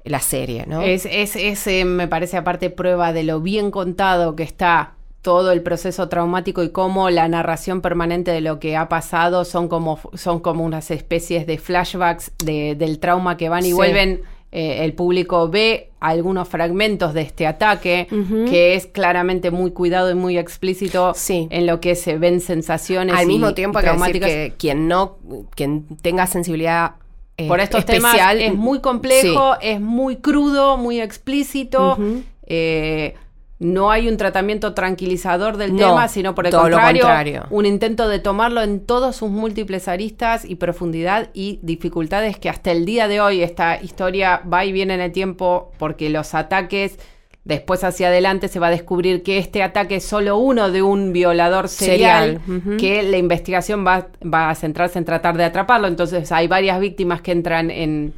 la 0.03 0.19
serie, 0.19 0.65
¿no? 0.65 0.81
Es, 0.81 1.05
es, 1.05 1.35
es 1.35 1.67
eh, 1.67 1.85
me 1.85 2.07
parece 2.07 2.37
aparte 2.37 2.69
prueba 2.69 3.13
de 3.13 3.23
lo 3.23 3.41
bien 3.41 3.69
contado 3.69 4.35
que 4.35 4.43
está 4.43 4.95
todo 5.21 5.51
el 5.51 5.61
proceso 5.61 6.07
traumático 6.09 6.63
y 6.63 6.69
cómo 6.69 7.09
la 7.09 7.27
narración 7.27 7.81
permanente 7.81 8.31
de 8.31 8.41
lo 8.41 8.59
que 8.59 8.77
ha 8.77 8.87
pasado 8.87 9.43
son 9.45 9.67
como, 9.67 9.99
son 10.13 10.39
como 10.39 10.63
unas 10.63 10.91
especies 10.91 11.45
de 11.45 11.57
flashbacks 11.57 12.31
de, 12.43 12.75
del 12.75 12.99
trauma 12.99 13.35
que 13.35 13.49
van 13.49 13.65
y 13.65 13.73
vuelven 13.73 14.21
eh, 14.51 14.83
el 14.85 14.93
público 14.93 15.47
ve 15.49 15.91
algunos 15.99 16.47
fragmentos 16.47 17.13
de 17.13 17.21
este 17.21 17.45
ataque, 17.45 18.07
que 18.49 18.73
es 18.75 18.87
claramente 18.87 19.51
muy 19.51 19.71
cuidado 19.71 20.09
y 20.09 20.15
muy 20.15 20.37
explícito 20.39 21.11
Sí. 21.13 21.47
en 21.51 21.67
lo 21.67 21.79
que 21.81 21.93
se 21.95 22.17
ven 22.17 22.39
sensaciones. 22.39 23.13
Al 23.15 23.25
y- 23.25 23.27
mismo 23.27 23.53
tiempo 23.53 23.77
hay 23.77 23.83
que 23.85 23.89
decir 23.91 23.99
traumáticas. 23.99 24.29
que 24.31 24.53
quien 24.57 24.87
no, 24.87 25.17
quien 25.53 25.85
tenga 26.01 26.25
sensibilidad 26.25 26.93
eh, 27.37 27.47
Por 27.47 27.59
estos 27.59 27.79
especial, 27.81 28.37
temas 28.37 28.51
es 28.51 28.55
muy 28.55 28.79
complejo, 28.79 29.55
es 29.61 29.79
muy 29.79 30.15
crudo, 30.17 30.77
muy 30.77 30.99
explícito. 30.99 31.97
Eh, 32.47 33.13
no 33.59 33.91
hay 33.91 34.07
un 34.07 34.15
tratamiento 34.15 34.73
tranquilizador 34.73 35.57
del 35.57 35.75
No, 35.75 35.89
tema, 35.89 36.07
sino 36.07 36.33
por 36.33 36.47
el 36.47 36.53
contrario, 36.53 37.01
contrario. 37.03 37.45
un 37.49 37.65
intento 37.65 38.07
de 38.07 38.19
tomarlo 38.19 38.61
en 38.61 38.79
todas 38.85 39.17
sus 39.17 39.29
múltiples 39.29 39.89
aristas 39.89 40.45
y 40.45 40.55
profundidad 40.55 41.29
y 41.33 41.59
dificultades 41.61 42.37
que 42.37 42.47
hasta 42.49 42.71
el 42.71 42.85
día 42.85 43.09
de 43.09 43.19
hoy 43.19 43.43
esta 43.43 43.81
historia 43.81 44.41
va 44.51 44.63
y 44.63 44.71
viene 44.71 44.93
en 44.93 45.01
el 45.01 45.11
tiempo 45.11 45.73
porque 45.77 46.09
los 46.09 46.33
ataques 46.35 46.99
después 47.43 47.83
hacia 47.83 48.07
adelante 48.07 48.47
se 48.47 48.59
va 48.59 48.67
a 48.67 48.71
descubrir 48.71 49.23
que 49.23 49.39
este 49.39 49.61
ataque 49.61 49.95
es 49.95 50.05
solo 50.05 50.37
uno 50.37 50.71
de 50.71 50.81
un 50.81 51.11
violador 51.11 51.67
serial, 51.67 52.39
que 52.77 53.03
la 53.03 53.17
investigación 53.17 53.85
va, 53.85 54.07
va 54.23 54.49
a 54.51 54.55
centrarse 54.55 54.99
en 54.99 55.05
tratar 55.05 55.35
de 55.35 55.43
atraparlo. 55.45 55.87
Entonces 55.87 56.31
hay 56.31 56.47
varias 56.47 56.79
víctimas 56.79 57.21
que 57.21 57.31
entran 57.31 57.71
en, 57.71 58.13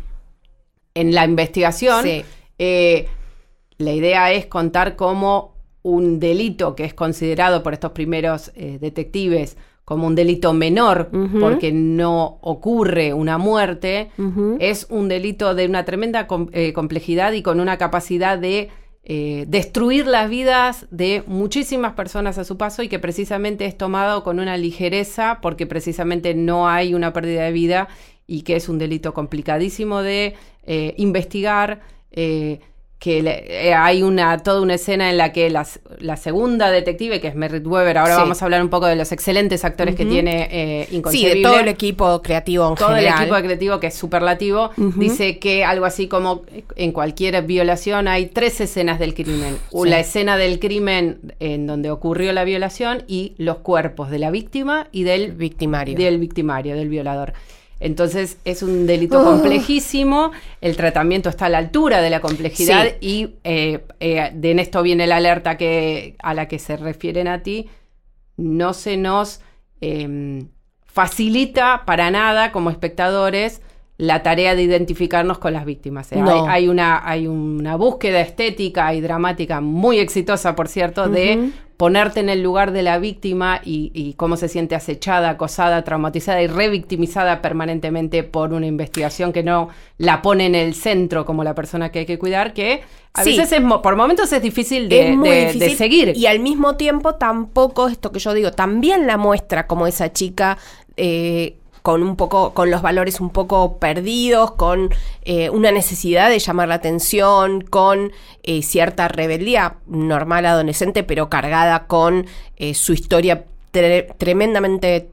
en 0.94 1.16
la 1.16 1.26
investigación. 1.26 2.04
Sí. 2.04 2.26
Eh, 2.60 3.08
la 3.82 3.92
idea 3.94 4.32
es 4.32 4.46
contar 4.46 4.96
cómo 4.96 5.56
un 5.84 6.20
delito 6.20 6.76
que 6.76 6.86
es 6.86 6.94
considerado 6.94 7.64
por 7.64 7.74
estos 7.74 7.92
primeros 7.92 8.52
eh, 8.56 8.78
detectives 8.80 9.58
como 9.84 10.08
un 10.08 10.16
delito 10.16 10.54
menor, 10.54 11.10
porque 11.42 11.72
no 11.72 12.38
ocurre 12.42 13.14
una 13.14 13.38
muerte, 13.38 14.10
es 14.60 14.88
un 14.90 15.08
delito 15.10 15.54
de 15.56 15.66
una 15.66 15.84
tremenda 15.84 16.28
com- 16.28 16.48
eh, 16.54 16.72
complejidad 16.72 17.34
y 17.34 17.42
con 17.42 17.60
una 17.60 17.78
capacidad 17.78 18.38
de 18.38 18.70
eh, 19.04 19.46
destruir 19.48 20.06
las 20.06 20.30
vidas 20.30 20.86
de 20.92 21.24
muchísimas 21.26 21.94
personas 21.94 22.38
a 22.38 22.44
su 22.44 22.56
paso 22.58 22.84
y 22.84 22.88
que 22.88 23.00
precisamente 23.00 23.66
es 23.66 23.76
tomado 23.76 24.24
con 24.24 24.40
una 24.40 24.56
ligereza 24.58 25.40
porque 25.42 25.66
precisamente 25.66 26.36
no 26.36 26.70
hay 26.70 26.94
una 26.94 27.12
pérdida 27.12 27.44
de 27.44 27.52
vida 27.52 27.88
y 28.28 28.44
que 28.44 28.56
es 28.56 28.70
un 28.70 28.78
delito 28.78 29.14
complicadísimo 29.16 30.04
de 30.04 30.36
eh, 30.68 30.94
investigar. 30.98 31.82
eh, 32.12 32.60
que 33.02 33.24
le- 33.24 33.70
eh, 33.70 33.74
hay 33.74 34.04
una 34.04 34.38
toda 34.44 34.62
una 34.62 34.76
escena 34.76 35.10
en 35.10 35.18
la 35.18 35.32
que 35.34 35.50
las- 35.50 35.80
la 35.98 36.18
segunda 36.18 36.70
detective, 36.70 37.20
que 37.20 37.30
es 37.30 37.36
Merritt 37.36 37.66
Weber, 37.66 37.98
ahora 37.98 38.14
Sí. 38.14 38.22
vamos 38.22 38.40
a 38.40 38.46
hablar 38.46 38.62
un 38.62 38.70
poco 38.70 38.86
de 38.86 38.96
los 38.96 39.12
excelentes 39.12 39.66
actores 39.66 39.96
que 39.96 40.06
tiene 40.06 40.48
eh, 40.52 40.86
Sí, 40.86 40.92
de 40.92 40.98
Inconcebible 40.98 41.42
todo 41.42 41.60
el 41.62 41.68
equipo 41.68 42.22
creativo 42.22 42.70
en 42.70 42.76
todo 42.76 42.96
el 42.96 43.08
equipo 43.08 43.34
creativo 43.36 43.80
que 43.80 43.88
es 43.88 43.96
superlativo 43.96 44.70
dice 44.78 45.40
que 45.40 45.64
algo 45.66 45.86
así 45.86 46.08
como 46.08 46.44
en 46.76 46.92
cualquier 46.92 47.42
violación 47.42 48.08
hay 48.08 48.28
tres 48.28 48.62
escenas 48.62 49.00
del 49.00 49.16
crimen. 49.16 49.58
Sí. 49.72 49.78
La 49.90 50.00
escena 50.00 50.38
del 50.38 50.60
crimen 50.60 51.34
en 51.40 51.66
donde 51.66 51.90
ocurrió 51.90 52.34
la 52.34 52.44
violación 52.44 53.02
y 53.08 53.34
los 53.40 53.58
cuerpos 53.58 54.12
de 54.12 54.20
la 54.20 54.30
víctima 54.30 54.90
y 54.92 55.06
del 55.06 55.32
victimario. 55.32 55.98
del 55.98 56.20
victimario, 56.20 56.76
del 56.76 56.88
violador. 56.90 57.34
Entonces 57.82 58.38
es 58.46 58.62
un 58.64 58.86
delito 58.88 59.20
Ah. 59.20 59.24
complejísimo, 59.26 60.32
el 60.62 60.78
tratamiento 60.78 61.30
está 61.30 61.48
a 61.48 61.50
la 61.50 61.58
altura 61.58 62.02
de 62.02 62.10
la 62.10 62.22
complejidad 62.22 62.86
Sí. 62.86 62.96
y 63.02 63.30
eh, 63.44 63.84
eh, 64.00 64.32
de 64.34 64.52
en 64.52 64.60
esto 64.60 64.82
viene 64.84 65.08
la 65.08 65.18
alerta 65.18 65.58
que, 65.58 66.16
a 66.22 66.34
la 66.34 66.48
que 66.48 66.60
se 66.60 66.78
refieren 66.78 67.28
a 67.28 67.42
ti, 67.44 67.70
no 68.38 68.74
se 68.74 68.96
nos 68.98 69.42
eh, 69.82 70.44
facilita 70.86 71.84
para 71.86 72.12
nada 72.12 72.52
como 72.52 72.70
espectadores 72.70 73.62
la 74.02 74.24
tarea 74.24 74.56
de 74.56 74.64
identificarnos 74.64 75.38
con 75.38 75.54
las 75.54 75.64
víctimas. 75.64 76.12
Eh, 76.12 76.16
No. 76.16 76.46
hay, 76.48 76.64
hay 76.64 76.68
una, 76.70 77.08
hay 77.08 77.28
una 77.28 77.76
búsqueda 77.76 78.20
estética 78.20 78.92
y 78.96 79.00
dramática 79.02 79.62
muy 79.62 80.00
exitosa, 80.00 80.56
por 80.56 80.68
cierto, 80.68 81.08
de 81.08 81.52
ponerte 81.78 82.20
en 82.20 82.30
el 82.30 82.42
lugar 82.42 82.72
de 82.72 82.82
la 82.82 82.98
víctima 82.98 83.62
y, 83.64 83.92
y 83.94 84.14
cómo 84.14 84.38
se 84.38 84.48
siente 84.48 84.74
acechada, 84.74 85.30
acosada, 85.30 85.84
traumatizada 85.84 86.42
y 86.42 86.48
revictimizada 86.48 87.44
permanentemente 87.44 88.24
por 88.24 88.54
una 88.54 88.66
investigación 88.66 89.32
que 89.34 89.44
no 89.44 89.70
la 90.00 90.24
pone 90.24 90.48
en 90.48 90.56
el 90.56 90.74
centro 90.74 91.24
como 91.24 91.44
la 91.44 91.54
persona 91.54 91.92
que 91.92 92.00
hay 92.00 92.06
que 92.08 92.18
cuidar, 92.18 92.54
que 92.54 92.82
a 93.14 93.24
Sí. 93.24 93.38
veces 93.38 93.52
es, 93.52 93.62
por 93.84 93.96
momentos 93.96 94.34
es 94.34 94.42
difícil 94.42 94.90
de, 94.90 95.10
es 95.12 95.16
muy 95.18 95.30
de- 95.30 95.36
de 95.36 95.54
difícil 95.54 95.78
seguir. 95.78 96.14
y 96.16 96.26
al 96.26 96.40
mismo 96.40 96.76
tiempo 96.76 97.16
tampoco 97.16 97.88
esto 97.88 98.12
que 98.12 98.18
yo 98.20 98.34
digo 98.34 98.52
también 98.52 99.06
la 99.06 99.18
muestra 99.18 99.68
como 99.68 99.86
esa 99.86 100.12
chica 100.12 100.58
eh, 100.98 101.58
con 101.82 102.04
un 102.04 102.16
poco 102.16 102.54
con 102.54 102.70
los 102.70 102.82
valores 102.82 103.20
un 103.20 103.30
poco 103.30 103.78
perdidos 103.78 104.52
con 104.52 104.90
eh, 105.24 105.50
una 105.50 105.72
necesidad 105.72 106.30
de 106.30 106.40
llamar 106.40 106.68
la 106.68 106.76
atención 106.76 107.62
con 107.62 108.12
eh, 108.44 108.62
cierta 108.62 109.08
rebeldía 109.08 109.78
normal 109.88 110.46
adolescente 110.46 111.04
pero 111.04 111.30
cargada 111.30 111.88
con 111.88 112.28
eh, 112.58 112.74
su 112.74 112.94
historia 112.94 113.46
tre- 113.74 114.16
tremendamente 114.18 115.10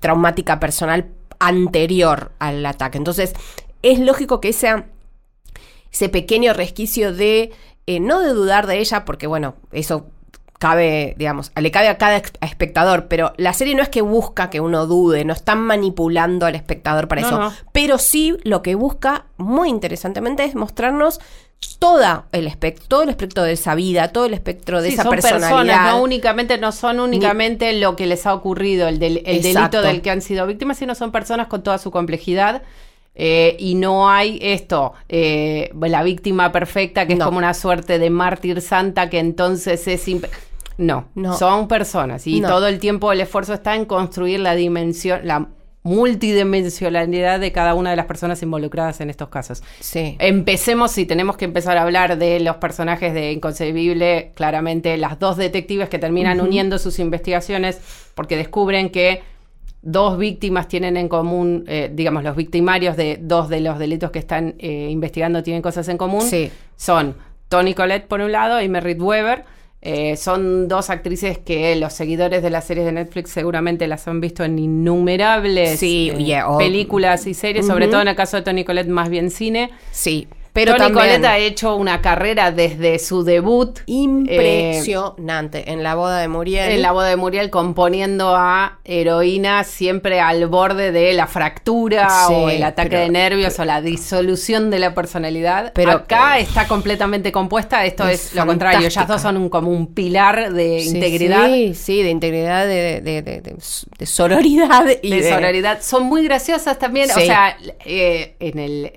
traumática 0.00 0.60
personal 0.60 1.06
anterior 1.38 2.32
al 2.38 2.64
ataque. 2.66 2.98
Entonces 2.98 3.32
es 3.82 3.98
lógico 3.98 4.40
que 4.40 4.50
esa 4.50 4.86
ese 5.90 6.08
pequeño 6.08 6.52
resquicio 6.52 7.12
de 7.12 7.52
no 8.00 8.20
de 8.20 8.32
dudar 8.32 8.66
de 8.66 8.78
ella, 8.78 9.04
porque 9.04 9.26
bueno, 9.26 9.56
eso 9.72 10.06
cabe, 10.62 11.14
digamos, 11.18 11.50
le 11.56 11.70
cabe 11.72 11.88
a 11.88 11.98
cada 11.98 12.16
espectador, 12.40 13.06
pero 13.08 13.32
la 13.36 13.52
serie 13.52 13.74
no 13.74 13.82
es 13.82 13.88
que 13.88 14.00
busca 14.00 14.48
que 14.48 14.60
uno 14.60 14.86
dude, 14.86 15.24
no 15.24 15.32
están 15.32 15.60
manipulando 15.60 16.46
al 16.46 16.54
espectador 16.54 17.08
para 17.08 17.22
No, 17.22 17.26
eso, 17.26 17.38
no. 17.40 17.52
pero 17.72 17.98
sí 17.98 18.36
lo 18.44 18.62
que 18.62 18.76
busca, 18.76 19.24
muy 19.38 19.68
interesantemente, 19.68 20.44
es 20.44 20.54
mostrarnos 20.54 21.18
toda 21.80 22.26
el 22.30 22.46
espectro, 22.46 22.86
todo 22.86 23.02
el 23.02 23.08
espectro 23.08 23.42
de 23.42 23.52
esa 23.52 23.74
vida, 23.74 24.08
todo 24.12 24.26
el 24.26 24.34
espectro 24.34 24.80
de 24.82 24.88
Sí, 24.88 24.94
esa 24.94 25.02
son 25.02 25.10
personalidad. 25.10 25.48
personas, 25.50 25.92
no 25.94 26.02
únicamente, 26.02 26.56
no 26.58 26.70
son 26.70 27.00
únicamente 27.00 27.72
lo 27.72 27.96
que 27.96 28.06
les 28.06 28.24
ha 28.26 28.32
ocurrido, 28.34 28.86
el, 28.86 29.00
del, 29.00 29.22
el 29.26 29.42
delito 29.42 29.82
del 29.82 30.00
que 30.00 30.10
han 30.10 30.22
sido 30.22 30.46
víctimas, 30.46 30.78
sino 30.78 30.94
son 30.94 31.10
personas 31.10 31.48
con 31.48 31.62
toda 31.64 31.78
su 31.78 31.90
complejidad. 31.90 32.62
eh, 33.14 33.56
y 33.58 33.74
no 33.74 34.08
hay 34.08 34.38
esto, 34.40 34.94
eh, 35.08 35.70
la 35.82 36.02
víctima 36.02 36.50
perfecta, 36.50 37.06
que 37.06 37.12
es 37.14 37.18
como 37.18 37.36
una 37.38 37.52
suerte 37.52 37.98
de 37.98 38.08
mártir 38.10 38.60
santa 38.62 39.10
que 39.10 39.18
entonces 39.18 39.86
es... 39.86 40.06
No, 40.78 41.08
No. 41.14 41.36
son 41.36 41.68
personas 41.68 42.26
y 42.26 42.40
No. 42.40 42.48
todo 42.48 42.66
el 42.68 42.78
tiempo 42.78 43.12
el 43.12 43.20
esfuerzo 43.20 43.54
está 43.54 43.74
en 43.76 43.84
construir 43.84 44.40
la 44.40 44.54
dimensión, 44.54 45.20
la 45.24 45.48
multidimensionalidad 45.84 47.40
de 47.40 47.50
cada 47.52 47.74
una 47.74 47.90
de 47.90 47.96
las 47.96 48.06
personas 48.06 48.42
involucradas 48.42 49.00
en 49.00 49.10
estos 49.10 49.28
casos. 49.28 49.62
Sí. 49.80 50.16
Empecemos, 50.20 50.92
si 50.92 51.06
tenemos 51.06 51.36
que 51.36 51.44
empezar 51.44 51.76
a 51.76 51.82
hablar 51.82 52.18
de 52.18 52.40
los 52.40 52.56
personajes 52.56 53.12
de 53.14 53.32
Inconcebible, 53.32 54.32
claramente 54.34 54.96
las 54.96 55.18
dos 55.18 55.36
detectives 55.36 55.88
que 55.88 55.98
terminan 55.98 56.40
uniendo 56.40 56.78
sus 56.78 56.98
investigaciones 56.98 57.80
porque 58.14 58.36
descubren 58.36 58.90
que 58.90 59.22
dos 59.82 60.16
víctimas 60.18 60.68
tienen 60.68 60.96
en 60.96 61.08
común, 61.08 61.64
eh, 61.66 61.90
digamos, 61.92 62.22
los 62.22 62.36
victimarios 62.36 62.96
de 62.96 63.18
dos 63.20 63.48
de 63.48 63.60
los 63.60 63.78
delitos 63.80 64.12
que 64.12 64.20
están 64.20 64.54
eh, 64.58 64.88
investigando 64.90 65.42
tienen 65.42 65.62
cosas 65.62 65.88
en 65.88 65.98
común. 65.98 66.22
Sí. 66.22 66.50
Son 66.76 67.16
Tony 67.48 67.74
Collette 67.74 68.06
por 68.06 68.20
un 68.20 68.30
lado 68.30 68.60
y 68.62 68.68
Merritt 68.68 69.00
Weber. 69.00 69.44
Eh, 69.84 70.16
son 70.16 70.68
dos 70.68 70.90
actrices 70.90 71.38
que 71.38 71.74
los 71.74 71.92
seguidores 71.92 72.40
de 72.42 72.50
las 72.50 72.64
series 72.64 72.86
de 72.86 72.92
Netflix 72.92 73.30
seguramente 73.32 73.88
las 73.88 74.06
han 74.06 74.20
visto 74.20 74.44
en 74.44 74.56
innumerables 74.58 75.80
Sí, 75.80 76.12
eh, 76.14 76.22
yeah, 76.24 76.48
o- 76.48 76.56
películas 76.58 77.26
y 77.26 77.34
series, 77.34 77.66
sobre 77.66 77.88
todo 77.88 78.00
en 78.00 78.06
el 78.08 78.14
caso 78.14 78.36
de 78.36 78.42
Tony 78.44 78.64
Collette 78.64 78.86
más 78.88 79.08
bien 79.08 79.30
cine. 79.32 79.70
Sí. 79.90 80.28
Pero 80.52 80.76
Tony 80.76 80.92
Collette 80.92 81.24
ha 81.24 81.38
hecho 81.38 81.76
una 81.76 82.02
carrera 82.02 82.50
desde 82.52 82.98
su 82.98 83.24
debut 83.24 83.78
impresionante 83.86 85.70
en 85.72 85.82
la 85.82 85.94
boda 85.94 86.18
de 86.20 86.28
Muriel. 86.28 86.70
en 86.72 86.82
la 86.82 86.92
boda 86.92 87.08
de 87.08 87.16
Muriel 87.16 87.50
componiendo 87.50 88.34
a 88.36 88.78
heroínas 88.84 89.66
siempre 89.66 90.20
al 90.20 90.46
borde 90.48 90.92
de 90.92 91.12
la 91.14 91.26
fractura 91.26 92.08
Sí, 92.28 92.34
o 92.34 92.50
el 92.50 92.62
ataque 92.62 92.90
pero- 92.90 93.02
de 93.02 93.08
nervios 93.08 93.58
o 93.58 93.64
la 93.64 93.80
disolución 93.80 94.70
de 94.70 94.78
la 94.78 94.94
personalidad. 94.94 95.72
Pero- 95.74 95.92
acá 95.92 96.38
está 96.38 96.66
completamente 96.68 97.32
compuesta, 97.32 97.84
esto 97.86 98.06
es, 98.08 98.26
Es 98.26 98.34
lo 98.34 98.46
contrario, 98.46 98.86
ellas 98.86 99.08
dos 99.08 99.22
son 99.22 99.36
un- 99.36 99.48
como 99.48 99.70
un 99.70 99.94
pilar 99.94 100.52
de 100.52 100.80
Sí, 100.80 100.88
integridad. 100.90 101.46
Sí, 101.46 101.74
sí, 101.74 102.02
de 102.02 102.10
integridad, 102.10 102.66
de, 102.66 103.00
de- 103.00 103.22
de- 103.22 103.40
de- 103.40 104.06
sororidad 104.06 104.84
y 105.02 105.10
de 105.10 105.30
sororidad. 105.30 105.78
Son 105.82 106.02
muy 106.04 106.24
graciosas 106.24 106.78
también. 106.78 107.10
O 107.10 107.14
sea, 107.14 107.56
eh, 107.84 108.34
en 108.40 108.58
el 108.58 108.92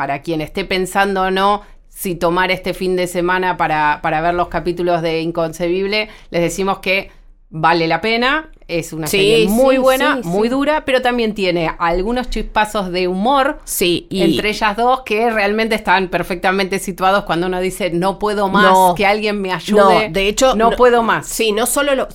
para 0.00 0.22
quien 0.22 0.40
esté 0.40 0.64
pensando 0.64 1.24
o 1.24 1.30
no 1.30 1.60
si 1.90 2.14
tomar 2.14 2.50
este 2.50 2.72
fin 2.72 2.96
de 2.96 3.06
semana 3.06 3.58
para, 3.58 4.00
para 4.02 4.22
ver 4.22 4.32
los 4.32 4.48
capítulos 4.48 5.02
de 5.02 5.20
Inconcebible, 5.20 6.08
les 6.30 6.40
decimos 6.40 6.78
que 6.78 7.10
vale 7.50 7.86
la 7.86 8.00
pena. 8.00 8.48
es 8.66 8.94
una 8.94 9.06
Sí, 9.08 9.18
serie 9.18 9.48
muy 9.48 9.74
sí, 9.74 9.82
buena, 9.82 10.20
sí, 10.22 10.28
muy 10.28 10.48
dura, 10.48 10.84
pero 10.86 11.02
también 11.02 11.34
tiene 11.34 11.70
algunos 11.78 12.30
chispazos 12.30 12.90
de 12.92 13.08
humor 13.08 13.58
Sí, 13.64 14.06
y 14.08 14.22
entre 14.22 14.48
ellas 14.50 14.74
dos 14.76 15.02
que 15.04 15.28
realmente 15.28 15.74
están 15.74 16.08
perfectamente 16.08 16.78
situados 16.78 17.24
cuando 17.24 17.48
uno 17.48 17.60
dice 17.60 17.90
no 17.90 18.18
puedo 18.18 18.48
más, 18.48 18.72
No. 18.72 18.94
que 18.96 19.04
alguien 19.04 19.38
me 19.42 19.52
ayude. 19.52 20.08
No, 20.08 20.12
de 20.14 20.28
hecho. 20.28 20.54
no, 20.54 20.70
puedo 20.70 21.02
más. 21.02 21.26
Sí, 21.26 21.52
no 21.52 21.66
solo 21.66 21.94
los 21.94 22.06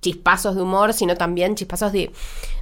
chispazos 0.00 0.56
de 0.56 0.62
humor, 0.62 0.94
sino 0.94 1.14
también 1.14 1.54
chispazos 1.54 1.92
de, 1.92 2.10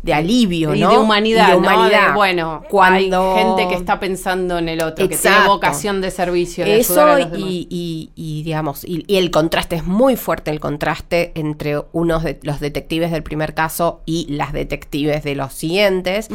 de 0.02 0.14
alivio, 0.14 0.74
Y 0.74 0.80
¿no? 0.80 0.90
de 0.90 0.98
humanidad, 0.98 1.48
Y 1.48 1.50
de 1.50 1.52
¿no? 1.52 1.58
humanidad. 1.58 2.08
De, 2.08 2.14
bueno, 2.14 2.62
cuando. 2.70 3.34
hay 3.36 3.44
gente 3.44 3.68
que 3.68 3.74
está 3.74 3.98
pensando 4.00 4.58
en 4.58 4.68
el 4.68 4.80
otro, 4.82 5.08
que 5.08 5.16
tiene 5.16 5.46
vocación 5.46 6.00
de 6.00 6.10
servicio, 6.10 6.64
de 6.64 6.78
Eso 6.80 7.00
a 7.04 7.18
los 7.18 7.30
demás. 7.32 7.48
y, 7.50 7.66
y- 7.70 8.10
y, 8.14 8.42
digamos, 8.44 8.84
y, 8.84 9.04
y 9.06 9.16
el 9.16 9.30
contraste 9.30 9.76
es 9.76 9.84
muy 9.84 10.16
fuerte, 10.16 10.50
el 10.50 10.60
contraste 10.60 11.32
entre 11.34 11.82
unos 11.92 12.22
de 12.22 12.38
los 12.42 12.60
detectives 12.60 13.10
del 13.10 13.22
primer 13.22 13.54
caso 13.54 14.00
y 14.06 14.26
las 14.32 14.52
detectives 14.52 15.24
de 15.24 15.34
los 15.34 15.52
siguientes. 15.52 16.28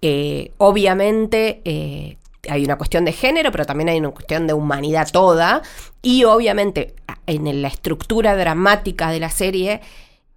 Eh, 0.00 0.52
obviamente 0.58 1.60
eh, 1.64 2.18
hay 2.48 2.64
una 2.64 2.76
cuestión 2.78 3.04
de 3.04 3.12
género, 3.12 3.50
pero 3.50 3.64
también 3.66 3.88
hay 3.88 3.98
una 3.98 4.10
cuestión 4.10 4.46
de 4.46 4.52
humanidad 4.52 5.08
toda. 5.12 5.62
Y 6.02 6.24
obviamente 6.24 6.94
en 7.26 7.62
la 7.62 7.68
estructura 7.68 8.36
dramática 8.36 9.10
de 9.10 9.20
la 9.20 9.30
serie 9.30 9.80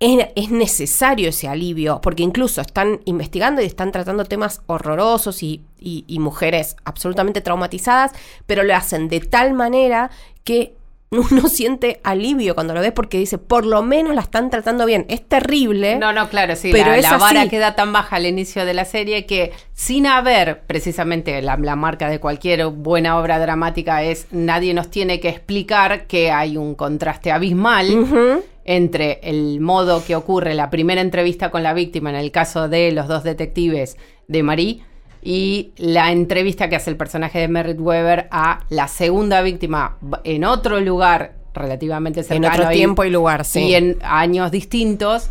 es, 0.01 0.27
es 0.35 0.49
necesario 0.51 1.29
ese 1.29 1.47
alivio, 1.47 2.01
porque 2.01 2.23
incluso 2.23 2.59
están 2.59 2.99
investigando 3.05 3.61
y 3.61 3.65
están 3.65 3.93
tratando 3.93 4.25
temas 4.25 4.61
horrorosos 4.67 5.43
y, 5.43 5.61
y- 5.79 6.03
y 6.07 6.19
mujeres 6.19 6.75
absolutamente 6.83 7.39
traumatizadas, 7.39 8.11
pero 8.45 8.63
lo 8.63 8.75
hacen 8.75 9.07
de 9.07 9.21
tal 9.21 9.53
manera 9.53 10.11
que 10.43 10.75
uno 11.11 11.49
siente 11.49 11.99
alivio 12.05 12.55
cuando 12.55 12.73
lo 12.73 12.79
ves 12.79 12.93
porque 12.93 13.17
dice, 13.17 13.37
por 13.37 13.65
lo 13.65 13.83
menos 13.83 14.15
la 14.15 14.21
están 14.21 14.49
tratando 14.49 14.85
bien. 14.85 15.05
Es 15.09 15.21
terrible. 15.27 15.97
No, 15.97 16.13
no, 16.13 16.29
claro, 16.29 16.55
sí. 16.55 16.69
Pero 16.71 16.91
la, 16.91 16.97
es 16.97 17.03
la 17.03 17.17
vara 17.17 17.41
así. 17.41 17.49
queda 17.49 17.75
tan 17.75 17.91
baja 17.91 18.15
al 18.15 18.25
inicio 18.25 18.63
de 18.65 18.73
la 18.73 18.85
serie 18.85 19.25
que 19.25 19.51
sin 19.73 20.07
haber 20.07 20.61
precisamente 20.61 21.41
la, 21.41 21.57
la 21.57 21.75
marca 21.75 22.07
de 22.09 22.19
cualquier 22.21 22.65
buena 22.67 23.19
obra 23.19 23.39
dramática 23.39 24.03
es 24.03 24.27
nadie 24.31 24.73
nos 24.73 24.89
tiene 24.89 25.19
que 25.19 25.27
explicar 25.27 26.07
que 26.07 26.31
hay 26.31 26.55
un 26.55 26.75
contraste 26.75 27.29
abismal. 27.33 28.41
Entre 28.75 29.19
el 29.23 29.59
modo 29.59 30.03
que 30.05 30.15
ocurre 30.15 30.53
la 30.53 30.69
primera 30.69 31.01
entrevista 31.01 31.51
con 31.51 31.63
la 31.63 31.73
víctima 31.73 32.09
en 32.09 32.15
el 32.15 32.31
caso 32.31 32.69
de 32.69 32.91
los 32.91 33.07
dos 33.07 33.23
detectives 33.23 33.97
de 34.27 34.43
Marie 34.43 34.81
y 35.23 35.71
la 35.77 36.11
entrevista 36.11 36.69
que 36.69 36.75
hace 36.75 36.89
el 36.89 36.97
personaje 36.97 37.39
de 37.39 37.47
Merritt 37.47 37.79
Weber 37.79 38.27
a 38.31 38.61
la 38.69 38.87
segunda 38.87 39.41
víctima 39.41 39.97
en 40.23 40.43
otro 40.45 40.79
lugar 40.79 41.33
relativamente 41.53 42.21
En 42.21 42.25
cercano 42.25 42.53
otro 42.63 42.71
y- 42.71 42.75
tiempo 42.75 43.03
y 43.03 43.09
lugar, 43.09 43.45
sí. 43.45 43.59
y 43.61 43.75
en 43.75 43.97
años 44.03 44.51
distintos 44.51 45.29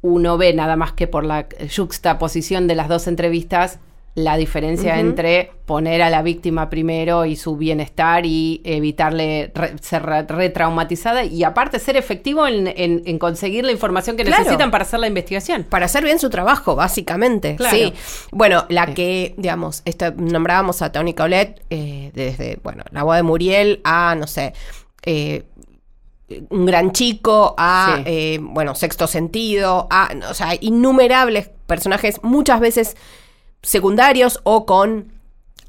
uno 0.00 0.36
ve 0.38 0.52
nada 0.54 0.76
más 0.76 0.92
que 0.92 1.06
por 1.06 1.24
la 1.24 1.46
juxtaposición 1.76 2.66
de 2.66 2.74
las 2.74 2.88
dos 2.88 3.06
entrevistas 3.06 3.78
la 4.14 4.36
diferencia 4.36 4.98
entre 5.00 5.52
poner 5.64 6.02
a 6.02 6.10
la 6.10 6.20
víctima 6.20 6.68
primero 6.68 7.24
y 7.24 7.34
su 7.34 7.56
bienestar 7.56 8.26
y 8.26 8.60
evitarle 8.62 9.50
re- 9.54 9.78
ser 9.80 10.02
re- 10.02 10.24
retraumatizada 10.24 11.24
y 11.24 11.44
aparte 11.44 11.78
ser 11.78 11.96
efectivo 11.96 12.46
en, 12.46 12.66
en- 12.66 13.02
en 13.06 13.18
conseguir 13.18 13.64
la 13.64 13.72
información 13.72 14.16
que 14.18 14.24
Claro. 14.24 14.40
necesitan 14.42 14.70
para 14.70 14.82
hacer 14.84 15.00
la 15.00 15.06
investigación. 15.06 15.64
Para 15.64 15.86
hacer 15.86 16.04
bien 16.04 16.18
su 16.18 16.28
trabajo, 16.28 16.76
básicamente. 16.76 17.56
Claro. 17.56 17.74
Sí. 17.74 17.94
Bueno, 18.32 18.66
la 18.68 18.86
Sí. 18.88 18.94
que, 18.94 19.34
digamos, 19.38 19.80
esto, 19.86 20.12
nombrábamos 20.14 20.82
a 20.82 20.92
Tony 20.92 21.14
Colette 21.14 21.62
eh, 21.70 22.10
desde, 22.12 22.58
bueno, 22.62 22.84
la 22.90 23.04
boda 23.04 23.16
de 23.16 23.22
Muriel 23.22 23.80
a, 23.82 24.14
no 24.14 24.26
sé, 24.26 24.52
eh, 25.06 25.44
un 26.50 26.66
gran 26.66 26.92
chico, 26.92 27.54
a, 27.56 27.94
Sí. 27.96 28.02
eh, 28.06 28.38
bueno, 28.42 28.74
sexto 28.74 29.06
sentido, 29.06 29.86
a, 29.90 30.10
o 30.30 30.34
sea, 30.34 30.50
innumerables 30.60 31.50
personajes, 31.66 32.20
muchas 32.22 32.60
veces 32.60 32.96
secundarios 33.62 34.40
o 34.44 34.66
con 34.66 35.12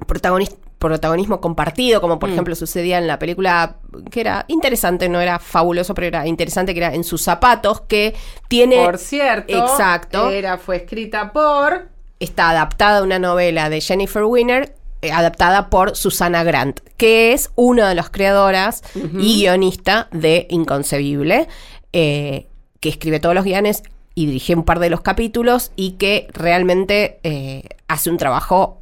protagonis- 0.07 0.55
protagonismo 0.79 1.39
compartido, 1.39 2.01
como 2.01 2.19
por 2.19 2.29
Mm. 2.29 2.33
ejemplo 2.33 2.55
sucedía 2.55 2.97
en 2.97 3.07
la 3.07 3.19
película 3.19 3.77
que 4.12 4.19
era 4.21 4.43
interesante, 4.50 5.07
no 5.07 5.21
era 5.21 5.39
fabuloso, 5.39 5.93
pero 5.93 6.07
era 6.07 6.27
interesante, 6.27 6.73
que 6.73 6.79
era 6.81 6.93
En 6.93 7.03
sus 7.05 7.21
zapatos, 7.21 7.81
que 7.81 8.15
tiene... 8.50 8.83
Por 8.83 8.97
cierto, 8.97 9.53
Exacto. 9.57 10.29
era, 10.29 10.57
fue 10.57 10.77
escrita 10.77 11.31
por... 11.31 11.88
está 12.19 12.50
adaptada 12.50 13.00
a 13.00 13.03
una 13.03 13.19
novela 13.19 13.69
de 13.69 13.79
Jennifer 13.79 14.23
Winner, 14.23 14.75
eh, 15.01 15.12
adaptada 15.12 15.69
por 15.69 15.95
Susana 15.95 16.43
Grant, 16.43 16.79
que 16.97 17.33
es 17.33 17.51
una 17.55 17.88
de 17.89 17.95
las 17.95 18.09
creadoras 18.09 18.83
y 18.95 19.41
guionista 19.41 20.07
de 20.12 20.47
Inconcebible, 20.50 21.47
eh, 21.93 22.47
que 22.79 22.89
escribe 22.89 23.19
todos 23.21 23.35
los 23.35 23.43
guiones 23.45 23.83
y 24.15 24.25
dirige 24.27 24.55
un 24.55 24.63
par 24.63 24.79
de 24.79 24.89
los 24.89 25.01
capítulos 25.01 25.72
y 25.75 25.91
que 25.93 26.27
realmente 26.34 27.19
eh, 27.23 27.63
hace 27.88 28.10
un 28.10 28.17
trabajo 28.17 28.80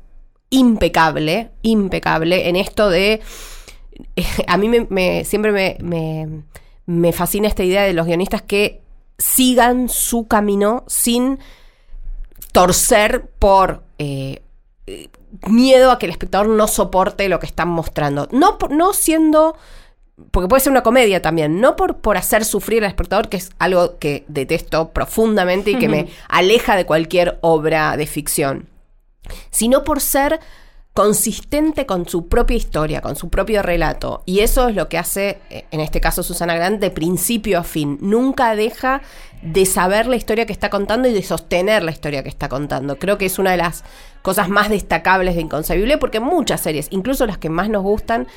impecable, 0.50 1.52
impecable 1.62 2.50
en 2.50 2.56
esto 2.56 2.90
de... 2.90 3.22
a 4.48 4.58
mí 4.58 4.70
me, 4.70 5.24
siempre 5.26 5.52
me, 5.52 6.44
me- 6.86 7.14
fascina 7.14 7.48
esta 7.48 7.64
idea 7.64 7.84
de 7.84 7.94
los 7.94 8.06
guionistas 8.06 8.42
que 8.42 8.82
sigan 9.18 9.88
su 9.90 10.28
camino 10.28 10.84
sin 10.88 11.40
torcer 12.52 13.30
por 13.40 13.84
eh, 14.00 14.42
miedo 15.48 15.92
a 15.92 16.00
que 16.00 16.08
el 16.08 16.12
espectador 16.12 16.48
no 16.50 16.68
soporte 16.68 17.30
lo 17.30 17.40
que 17.40 17.46
están 17.46 17.70
mostrando. 17.70 18.28
No, 18.32 18.58
no 18.70 18.94
siendo, 18.94 19.56
porque 20.32 20.48
puede 20.48 20.62
ser 20.62 20.72
una 20.72 20.84
comedia 20.84 21.22
también, 21.22 21.60
no 21.60 21.76
por, 21.76 21.98
por 21.98 22.18
hacer 22.18 22.46
sufrir 22.46 22.84
al 22.84 22.90
espectador, 22.90 23.30
que 23.30 23.38
es 23.38 23.52
algo 23.60 23.98
que 23.98 24.24
detesto 24.28 24.90
profundamente 24.90 25.72
y 25.72 25.76
que 25.80 25.90
me 25.90 26.08
aleja 26.30 26.76
de 26.76 26.86
cualquier 26.86 27.40
obra 27.42 27.98
de 27.98 28.06
ficción, 28.06 28.68
sino 29.50 29.84
por 29.84 30.02
ser 30.02 30.40
consistente 30.94 31.86
con 31.86 32.08
su 32.08 32.28
propia 32.28 32.58
historia, 32.58 33.02
con 33.02 33.16
su 33.16 33.30
propio 33.30 33.62
relato. 33.62 34.24
Y 34.26 34.40
eso 34.40 34.68
es 34.68 34.76
lo 34.76 34.90
que 34.90 34.98
hace, 34.98 35.40
en 35.50 35.80
este 35.80 36.02
caso, 36.02 36.22
Susana 36.22 36.56
Grant, 36.56 36.82
de 36.82 36.92
principio 36.92 37.60
a 37.60 37.64
fin. 37.64 37.98
Nunca 38.02 38.56
deja 38.56 39.02
de 39.42 39.66
saber 39.66 40.06
la 40.08 40.18
historia 40.18 40.46
que 40.46 40.54
está 40.54 40.70
contando 40.70 41.08
y 41.08 41.14
de 41.14 41.24
sostener 41.24 41.84
la 41.84 41.92
historia 41.92 42.24
que 42.24 42.30
está 42.30 42.50
contando. 42.50 43.00
Creo 43.00 43.18
que 43.18 43.26
es 43.26 43.40
una 43.40 43.52
de 43.52 43.58
las 43.58 43.84
cosas 44.22 44.50
más 44.50 44.70
destacables 44.70 45.36
de 45.36 45.42
Inconcebible, 45.42 45.98
porque 45.98 46.20
muchas 46.20 46.62
series, 46.62 46.88
incluso 46.92 47.26
las 47.26 47.38
que 47.38 47.50
más 47.50 47.70
nos 47.70 47.84
gustan, 47.84 48.28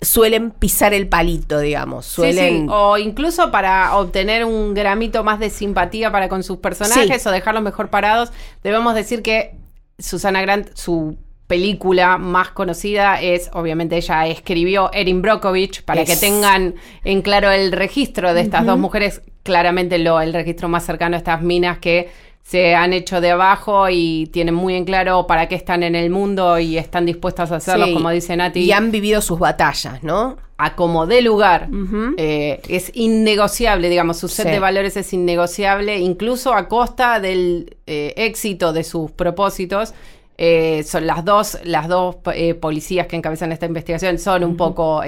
suelen 0.00 0.50
pisar 0.50 0.94
el 0.94 1.08
palito, 1.08 1.58
digamos. 1.60 2.06
Suelen... 2.06 2.62
sí, 2.62 2.66
O 2.70 2.98
incluso 2.98 3.50
para 3.50 3.96
obtener 3.96 4.44
un 4.44 4.74
gramito 4.74 5.24
más 5.24 5.38
de 5.40 5.50
simpatía 5.50 6.10
para 6.12 6.28
con 6.28 6.42
sus 6.42 6.58
personajes 6.58 7.22
Sí. 7.22 7.28
o 7.28 7.32
dejarlos 7.32 7.62
mejor 7.62 7.90
parados, 7.90 8.30
debemos 8.62 8.94
decir 8.94 9.22
que 9.22 9.56
Susana 9.98 10.40
Grant, 10.42 10.68
su 10.74 11.16
película 11.48 12.18
más 12.18 12.50
conocida 12.50 13.20
es, 13.20 13.50
obviamente 13.54 13.96
ella 13.96 14.26
escribió 14.26 14.90
Erin 14.92 15.22
Brockovich, 15.22 15.82
para 15.82 16.04
que 16.04 16.14
tengan 16.14 16.74
en 17.04 17.22
claro 17.22 17.50
el 17.50 17.72
registro 17.72 18.34
de 18.34 18.42
estas 18.42 18.66
dos 18.66 18.78
mujeres, 18.78 19.22
claramente 19.42 19.98
lo, 19.98 20.20
el 20.20 20.34
registro 20.34 20.68
más 20.68 20.84
cercano 20.84 21.16
a 21.16 21.18
estas 21.18 21.40
minas 21.42 21.78
que 21.78 22.10
se 22.48 22.74
han 22.74 22.94
hecho 22.94 23.20
de 23.20 23.30
abajo 23.32 23.90
y 23.90 24.26
tienen 24.32 24.54
muy 24.54 24.74
en 24.74 24.86
claro 24.86 25.26
para 25.26 25.48
qué 25.48 25.54
están 25.54 25.82
en 25.82 25.94
el 25.94 26.08
mundo 26.08 26.58
y 26.58 26.78
están 26.78 27.04
dispuestas 27.04 27.52
a 27.52 27.56
hacerlo, 27.56 27.84
Sí, 27.86 27.92
como 27.92 28.08
dice 28.08 28.34
Nati 28.36 28.60
Y 28.60 28.72
han 28.72 28.90
vivido 28.90 29.20
sus 29.20 29.38
batallas, 29.38 30.02
¿no? 30.02 30.38
a 30.60 30.74
como 30.74 31.06
dé 31.06 31.20
lugar. 31.22 31.68
Eh, 32.16 32.60
es 32.68 32.90
innegociable, 32.94 33.88
digamos, 33.90 34.16
su 34.16 34.28
set 34.28 34.46
Sí. 34.46 34.52
de 34.52 34.58
valores 34.60 34.96
es 34.96 35.12
innegociable, 35.12 35.98
incluso 35.98 36.52
a 36.54 36.68
costa 36.68 37.20
del 37.20 37.76
eh, 37.86 38.14
éxito 38.16 38.72
de 38.72 38.82
sus 38.82 39.10
propósitos. 39.12 39.92
Eh, 40.38 40.84
son 40.84 41.06
las 41.06 41.24
dos, 41.24 41.58
las 41.64 41.86
dos 41.86 42.16
eh, 42.34 42.54
policías 42.54 43.06
que 43.08 43.16
encabezan 43.16 43.52
esta 43.52 43.66
investigación 43.66 44.18
son 44.18 44.42
un 44.42 44.56
poco 44.56 45.02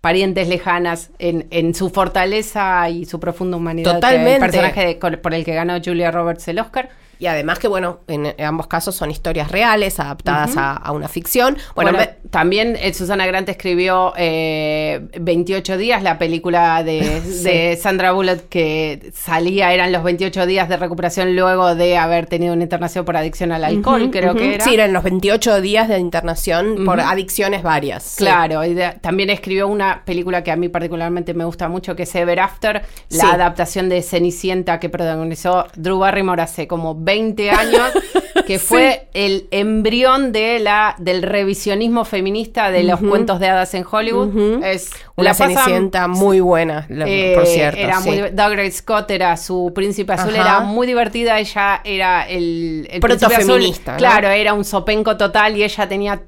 parientes 0.00 0.48
lejanas 0.48 1.10
en, 1.18 1.46
en 1.50 1.74
su 1.74 1.90
fortaleza 1.90 2.88
y 2.88 3.04
su 3.04 3.20
profunda 3.20 3.56
humanidad. 3.56 3.94
Totalmente. 3.94 4.34
El 4.34 4.40
personaje 4.40 4.86
de- 4.86 5.16
por 5.18 5.34
el 5.34 5.44
que 5.44 5.54
ganó 5.54 5.78
Julia 5.84 6.10
Roberts 6.10 6.48
el 6.48 6.58
Oscar. 6.58 6.88
Y 7.20 7.26
además 7.26 7.58
que, 7.60 7.68
bueno, 7.68 8.00
en, 8.08 8.34
ambos 8.42 8.66
casos 8.66 8.94
son 8.96 9.10
historias 9.10 9.50
reales, 9.52 10.00
adaptadas 10.00 10.56
a, 10.56 10.72
a 10.72 10.90
una 10.92 11.06
ficción. 11.06 11.56
Bueno, 11.76 11.92
Bueno, 11.92 11.98
me- 11.98 12.28
también 12.30 12.76
eh, 12.80 12.94
Susana 12.94 13.26
Grant 13.26 13.48
escribió 13.50 14.12
eh, 14.16 15.06
28 15.20 15.76
días, 15.76 16.02
la 16.02 16.16
película 16.18 16.82
de, 16.82 17.20
Sí. 17.24 17.42
de 17.44 17.76
Sandra 17.80 18.12
Bullock 18.12 18.48
que 18.48 19.12
salía, 19.14 19.72
eran 19.74 19.92
los 19.92 20.02
28 20.02 20.46
días 20.46 20.68
de 20.70 20.78
recuperación 20.78 21.36
luego 21.36 21.74
de 21.74 21.98
haber 21.98 22.24
tenido 22.26 22.54
una 22.54 22.62
internación 22.62 23.04
por 23.04 23.16
adicción 23.18 23.52
al 23.52 23.64
alcohol, 23.64 24.08
creo 24.10 24.34
que 24.34 24.54
era. 24.54 24.64
Sí, 24.64 24.72
eran 24.72 24.94
los 24.94 25.02
28 25.04 25.60
días 25.60 25.88
de 25.88 25.98
internación 25.98 26.84
por 26.86 27.00
adicciones 27.00 27.62
varias. 27.62 28.02
sí. 28.02 28.24
Claro, 28.24 28.64
y 28.64 28.72
de- 28.72 28.92
también 29.02 29.28
escribió 29.28 29.68
una 29.68 30.02
película 30.06 30.42
que 30.42 30.52
a 30.52 30.56
mí 30.56 30.70
particularmente 30.70 31.34
me 31.34 31.44
gusta 31.44 31.68
mucho, 31.68 31.94
que 31.94 32.04
es 32.04 32.14
Ever 32.14 32.40
After, 32.40 32.82
la 33.10 33.24
Sí. 33.24 33.26
adaptación 33.30 33.90
de 33.90 34.00
Cenicienta 34.00 34.80
que 34.80 34.88
protagonizó 34.88 35.66
Drew 35.76 35.98
Barrymore 35.98 36.40
hace 36.40 36.66
como 36.66 36.94
20 36.94 37.09
años. 37.50 37.82
que 38.46 38.58
fue 38.58 39.08
el 39.14 39.46
embrión 39.50 40.32
de 40.32 40.58
la, 40.58 40.94
del 40.98 41.22
revisionismo 41.22 42.04
feminista 42.04 42.70
de 42.70 42.82
los 42.84 43.00
cuentos 43.00 43.38
de 43.40 43.48
hadas 43.48 43.74
en 43.74 43.84
Hollywood. 43.88 44.62
Es 44.64 44.90
Una 45.16 45.30
la 45.30 45.36
pasan- 45.36 46.10
muy 46.10 46.40
buena, 46.40 46.86
eh, 46.88 47.32
por 47.36 47.46
cierto. 47.46 47.78
Era 47.80 48.00
sí. 48.00 48.08
muy, 48.10 48.30
Douglas 48.30 48.74
Scott 48.74 49.10
era 49.10 49.36
su 49.36 49.72
príncipe 49.74 50.12
azul, 50.12 50.34
Ajá. 50.34 50.42
era 50.42 50.60
muy 50.60 50.86
divertida. 50.86 51.38
Ella 51.38 51.80
era 51.84 52.22
el, 52.28 52.88
el 52.90 53.00
príncipe 53.00 53.26
azul. 53.26 53.36
Protofeminista, 53.46 53.92
¿no? 53.92 53.98
Claro, 53.98 54.28
era 54.28 54.54
un 54.54 54.64
sopenco 54.64 55.16
total 55.16 55.56
y 55.56 55.62
ella 55.64 55.88
tenía 55.88 56.20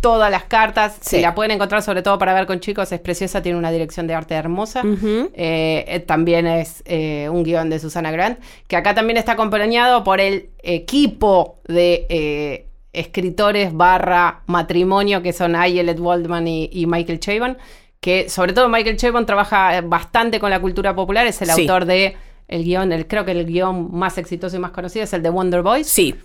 todas 0.00 0.30
las 0.30 0.44
cartas. 0.44 0.96
Sí. 1.00 1.16
Si 1.16 1.22
la 1.22 1.34
pueden 1.34 1.52
encontrar, 1.52 1.82
sobre 1.82 2.02
todo 2.02 2.18
para 2.18 2.32
ver 2.34 2.46
con 2.46 2.60
chicos, 2.60 2.90
es 2.92 3.00
preciosa. 3.00 3.42
Tiene 3.42 3.58
una 3.58 3.70
dirección 3.70 4.06
de 4.06 4.14
arte 4.14 4.34
hermosa. 4.34 4.82
Eh, 4.84 5.84
eh, 5.88 6.00
también 6.00 6.46
es 6.46 6.82
eh, 6.86 7.28
un 7.30 7.42
guion 7.44 7.68
de 7.70 7.78
Susana 7.78 8.10
Grant, 8.10 8.38
que 8.66 8.76
acá 8.76 8.94
también 8.94 9.16
está 9.16 9.32
acompañado 9.32 10.02
por 10.04 10.20
el 10.20 10.50
equipo 10.62 11.60
de 11.68 12.66
escritores 12.92 13.72
barra 13.72 14.42
matrimonio, 14.46 15.22
que 15.22 15.32
son 15.32 15.54
Ayelet 15.54 15.98
Waldman 16.00 16.48
y, 16.48 16.68
y 16.72 16.86
Michael 16.86 17.20
Chabon, 17.20 17.56
que 18.00 18.28
sobre 18.28 18.52
todo 18.52 18.68
Michael 18.68 18.96
Chabon 18.96 19.26
trabaja 19.26 19.80
bastante 19.82 20.40
con 20.40 20.50
la 20.50 20.60
cultura 20.60 20.94
popular, 20.94 21.26
es 21.26 21.40
el 21.42 21.50
Sí. 21.50 21.62
autor 21.62 21.84
de 21.84 22.16
el 22.48 22.64
guion, 22.64 22.90
el, 22.92 23.06
creo 23.06 23.24
que 23.24 23.30
el 23.30 23.46
guion 23.46 23.90
más 23.96 24.18
exitoso 24.18 24.56
y 24.56 24.58
más 24.58 24.72
conocido 24.72 25.04
es 25.04 25.12
el 25.12 25.22
de 25.22 25.30
Wonder 25.30 25.62
Boys, 25.62 25.86
Sí, 25.86 26.16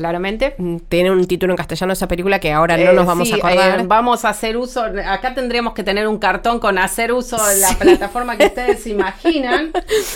claramente. 0.00 0.56
tiene 0.88 1.10
un 1.10 1.26
título 1.26 1.52
en 1.52 1.56
castellano 1.58 1.92
esa 1.92 2.08
película 2.08 2.38
que 2.40 2.52
ahora 2.52 2.76
no 2.76 2.90
Eh, 2.90 2.94
nos 2.94 3.06
vamos 3.06 3.28
sí, 3.28 3.34
a 3.34 3.36
acordar. 3.36 3.80
eh, 3.80 3.84
vamos 3.86 4.24
a 4.24 4.30
hacer 4.30 4.56
uso, 4.56 4.82
acá 4.82 5.34
tendríamos 5.34 5.74
que 5.74 5.84
tener 5.84 6.08
un 6.08 6.18
cartón 6.18 6.58
con 6.58 6.78
hacer 6.78 7.12
uso 7.12 7.36
de 7.46 7.58
la 7.58 7.68
plataforma 7.78 8.36
que 8.36 8.46
ustedes 8.46 8.86
imaginan 8.86 9.70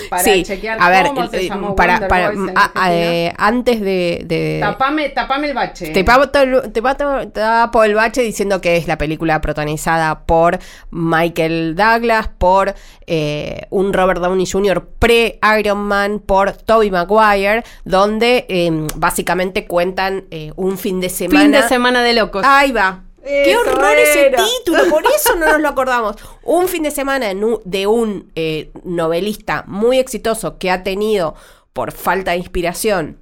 para 0.08 0.22
sí, 0.22 0.42
chequear 0.42 0.78
a 0.80 0.88
ver, 0.88 1.06
cómo 1.08 1.28
se 1.28 1.42
eh, 1.44 1.48
llamó 1.48 1.76
para, 1.76 1.92
Wonder 1.94 2.08
para- 2.08 2.30
Boys 2.30 2.48
en 2.50 2.56
a- 2.56 2.60
a- 2.60 2.64
Argentina. 2.64 2.92
eh, 2.94 3.32
antes 3.36 3.80
de, 3.80 4.22
de- 4.24 4.58
tapame, 4.62 5.08
tapame 5.10 5.48
el 5.48 5.54
bache. 5.54 5.90
Te 5.90 6.02
papo, 6.04 6.24
el- 6.38 6.72
te 6.72 6.82
papo- 6.82 7.30
tapo 7.32 7.84
el 7.84 7.94
bache 7.94 8.22
diciendo 8.22 8.60
que 8.60 8.76
es 8.76 8.88
la 8.88 8.96
película 8.98 9.40
protagonizada 9.40 10.20
por 10.24 10.58
Michael 10.90 11.74
Douglas, 11.76 12.28
por 12.38 12.74
eh, 13.06 13.66
un 13.70 13.92
Robert 13.92 14.20
Downey 14.20 14.46
Jr. 14.50 14.82
pre-Iron 14.98 15.78
Man, 15.78 16.20
por 16.20 16.52
Tobey 16.52 16.90
Maguire, 16.90 17.62
donde 17.84 18.46
eh, 18.48 18.70
básicamente 18.96 19.66
cuentan 19.74 20.26
eh, 20.30 20.52
un 20.54 20.78
fin 20.78 21.00
de 21.00 21.08
semana. 21.08 21.40
fin 21.42 21.50
de 21.50 21.62
semana 21.68 22.04
de 22.04 22.12
locos. 22.12 22.44
Ahí 22.46 22.70
va. 22.70 23.02
¡Qué 23.24 23.56
horror 23.56 23.96
ese 23.98 24.30
título! 24.30 24.84
Por 24.88 25.02
eso 25.06 25.34
no 25.34 25.46
nos 25.46 25.60
lo 25.60 25.68
acordamos. 25.68 26.14
Un 26.44 26.68
fin 26.68 26.84
de 26.84 26.92
semana 26.92 27.32
de 27.64 27.86
un 27.88 28.30
eh, 28.36 28.70
novelista 28.84 29.64
muy 29.66 29.98
exitoso 29.98 30.58
que 30.58 30.70
ha 30.70 30.84
tenido, 30.84 31.34
por 31.72 31.90
falta 31.90 32.30
de 32.30 32.36
inspiración, 32.36 33.18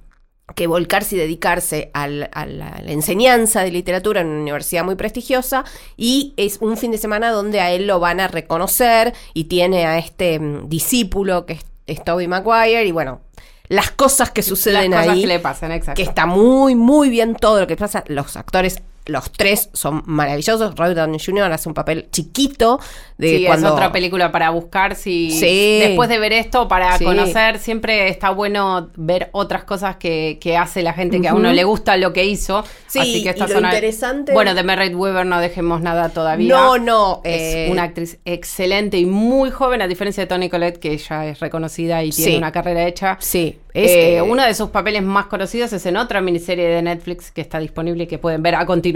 que 0.55 0.67
volcarse 0.67 1.15
y 1.15 1.19
dedicarse 1.19 1.89
al- 1.95 2.29
a 2.33 2.45
la, 2.45 2.67
a 2.67 2.81
la 2.83 2.91
enseñanza 2.91 3.63
de 3.63 3.71
literatura 3.71 4.21
en 4.21 4.27
una 4.27 4.41
universidad 4.41 4.83
muy 4.83 4.93
prestigiosa 4.95 5.63
y 5.97 6.33
es 6.37 6.57
un 6.61 6.77
fin 6.77 6.91
de 6.91 6.99
semana 6.99 7.31
donde 7.31 7.61
a 7.61 7.71
él 7.71 7.87
lo 7.87 7.99
van 7.99 8.19
a 8.19 8.27
reconocer 8.27 9.13
y 9.33 9.45
tiene 9.45 9.85
a 9.87 9.97
este 9.97 10.37
mm, 10.39 10.69
discípulo 10.69 11.45
que 11.47 11.53
es, 11.53 11.65
es 11.87 12.03
Tobey 12.03 12.27
Maguire 12.27 12.85
y 12.85 12.91
bueno, 12.91 13.21
las 13.69 13.91
cosas 13.91 14.31
que 14.31 14.41
Las 14.41 14.47
suceden 14.49 14.91
cosas 14.91 15.07
ahí 15.07 15.21
que 15.21 15.27
le 15.27 15.39
pasan, 15.39 15.71
exacto. 15.71 15.97
que 16.01 16.03
está 16.07 16.25
muy, 16.25 16.75
muy 16.75 17.09
bien 17.09 17.35
todo 17.35 17.59
lo 17.61 17.67
que 17.67 17.75
pasa. 17.75 18.03
Los 18.07 18.35
actores, 18.37 18.81
los 19.05 19.31
tres 19.31 19.69
son 19.73 20.03
maravillosos. 20.05 20.75
Robert 20.75 20.95
Downey 20.95 21.19
Jr. 21.19 21.51
hace 21.51 21.67
un 21.67 21.75
papel 21.75 22.07
chiquito 22.11 22.79
de 23.17 23.37
sí, 23.39 23.45
cuando... 23.45 23.67
es 23.67 23.73
otra 23.73 23.91
película 23.91 24.31
para 24.31 24.49
buscar 24.49 24.95
si 24.95 25.31
Sí. 25.31 25.79
después 25.81 26.07
de 26.09 26.19
ver 26.19 26.33
esto, 26.33 26.67
para 26.67 26.97
Sí. 26.97 27.03
conocer, 27.03 27.59
siempre 27.59 28.07
está 28.07 28.29
bueno 28.29 28.89
ver 28.95 29.29
otras 29.33 29.65
cosas 29.65 29.97
que, 29.97 30.37
que 30.39 30.55
hace 30.57 30.83
la 30.83 30.93
gente 30.93 31.19
que 31.21 31.27
a 31.27 31.33
uno 31.35 31.51
le 31.51 31.63
gusta 31.65 31.97
lo 31.97 32.13
que 32.13 32.23
hizo. 32.25 32.63
Sí, 32.87 32.99
Así 32.99 33.23
que 33.23 33.29
estas 33.31 33.49
y 33.49 33.53
lo 33.53 33.57
son 33.59 33.65
al- 33.65 33.73
interesante- 33.75 34.31
Bueno, 34.33 34.53
de 34.53 34.63
Merritt 34.63 34.95
Weber 34.95 35.25
no 35.25 35.39
dejemos 35.39 35.81
nada 35.81 36.09
todavía. 36.09 36.53
No, 36.55 36.77
no. 36.77 37.21
Es 37.23 37.55
eh, 37.55 37.67
una 37.71 37.83
actriz 37.83 38.19
excelente 38.25 38.97
y 38.97 39.05
muy 39.05 39.51
joven, 39.51 39.81
a 39.81 39.87
diferencia 39.87 40.23
de 40.23 40.27
Toni 40.27 40.49
Collette, 40.49 40.77
que 40.79 40.93
ella 40.93 41.27
es 41.27 41.39
reconocida 41.39 42.03
y 42.03 42.11
tiene 42.11 42.37
una 42.37 42.51
carrera 42.51 42.87
hecha. 42.87 43.17
Sí, 43.19 43.59
es... 43.73 43.91
Eh, 43.91 44.15
eh, 44.17 44.21
uno 44.21 44.43
de 44.43 44.53
sus 44.53 44.69
papeles 44.69 45.03
más 45.03 45.25
conocidos 45.25 45.73
es 45.73 45.85
en 45.85 45.97
otra 45.97 46.21
miniserie 46.21 46.67
de 46.67 46.81
Netflix 46.81 47.31
que 47.31 47.41
está 47.41 47.59
disponible 47.59 48.03
y 48.05 48.07
que 48.07 48.17
pueden 48.17 48.41
ver 48.43 48.55
a 48.55 48.65
continuación. 48.65 48.92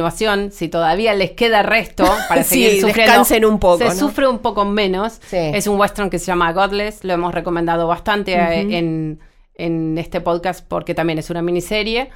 Si 0.51 0.67
todavía 0.69 1.13
les 1.13 1.31
queda 1.31 1.63
resto 1.63 2.05
para 2.29 2.43
Sí, 2.43 2.63
seguir 2.63 2.81
sufriendo. 2.81 3.11
descansen 3.11 3.45
un 3.45 3.59
poco, 3.59 3.77
Se 3.79 3.85
¿no? 3.85 3.95
sufre 3.95 4.27
un 4.27 4.39
poco 4.39 4.65
menos. 4.65 5.19
Sí. 5.27 5.37
Es 5.37 5.67
un 5.67 5.79
western 5.79 6.09
que 6.09 6.19
se 6.19 6.25
llama 6.25 6.51
Godless. 6.53 7.03
Lo 7.03 7.13
hemos 7.13 7.33
recomendado 7.33 7.87
bastante 7.87 8.33
eh, 8.35 8.77
en, 8.77 9.19
en 9.55 9.97
este 9.97 10.21
podcast 10.21 10.63
porque 10.67 10.93
también 10.93 11.17
es 11.19 11.29
una 11.29 11.41
miniserie. 11.41 12.09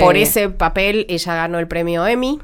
por 0.00 0.16
Eh, 0.16 0.22
ese 0.22 0.48
papel 0.50 1.06
ella 1.08 1.34
ganó 1.34 1.58
el 1.58 1.66
premio 1.68 2.06
Emmy. 2.06 2.38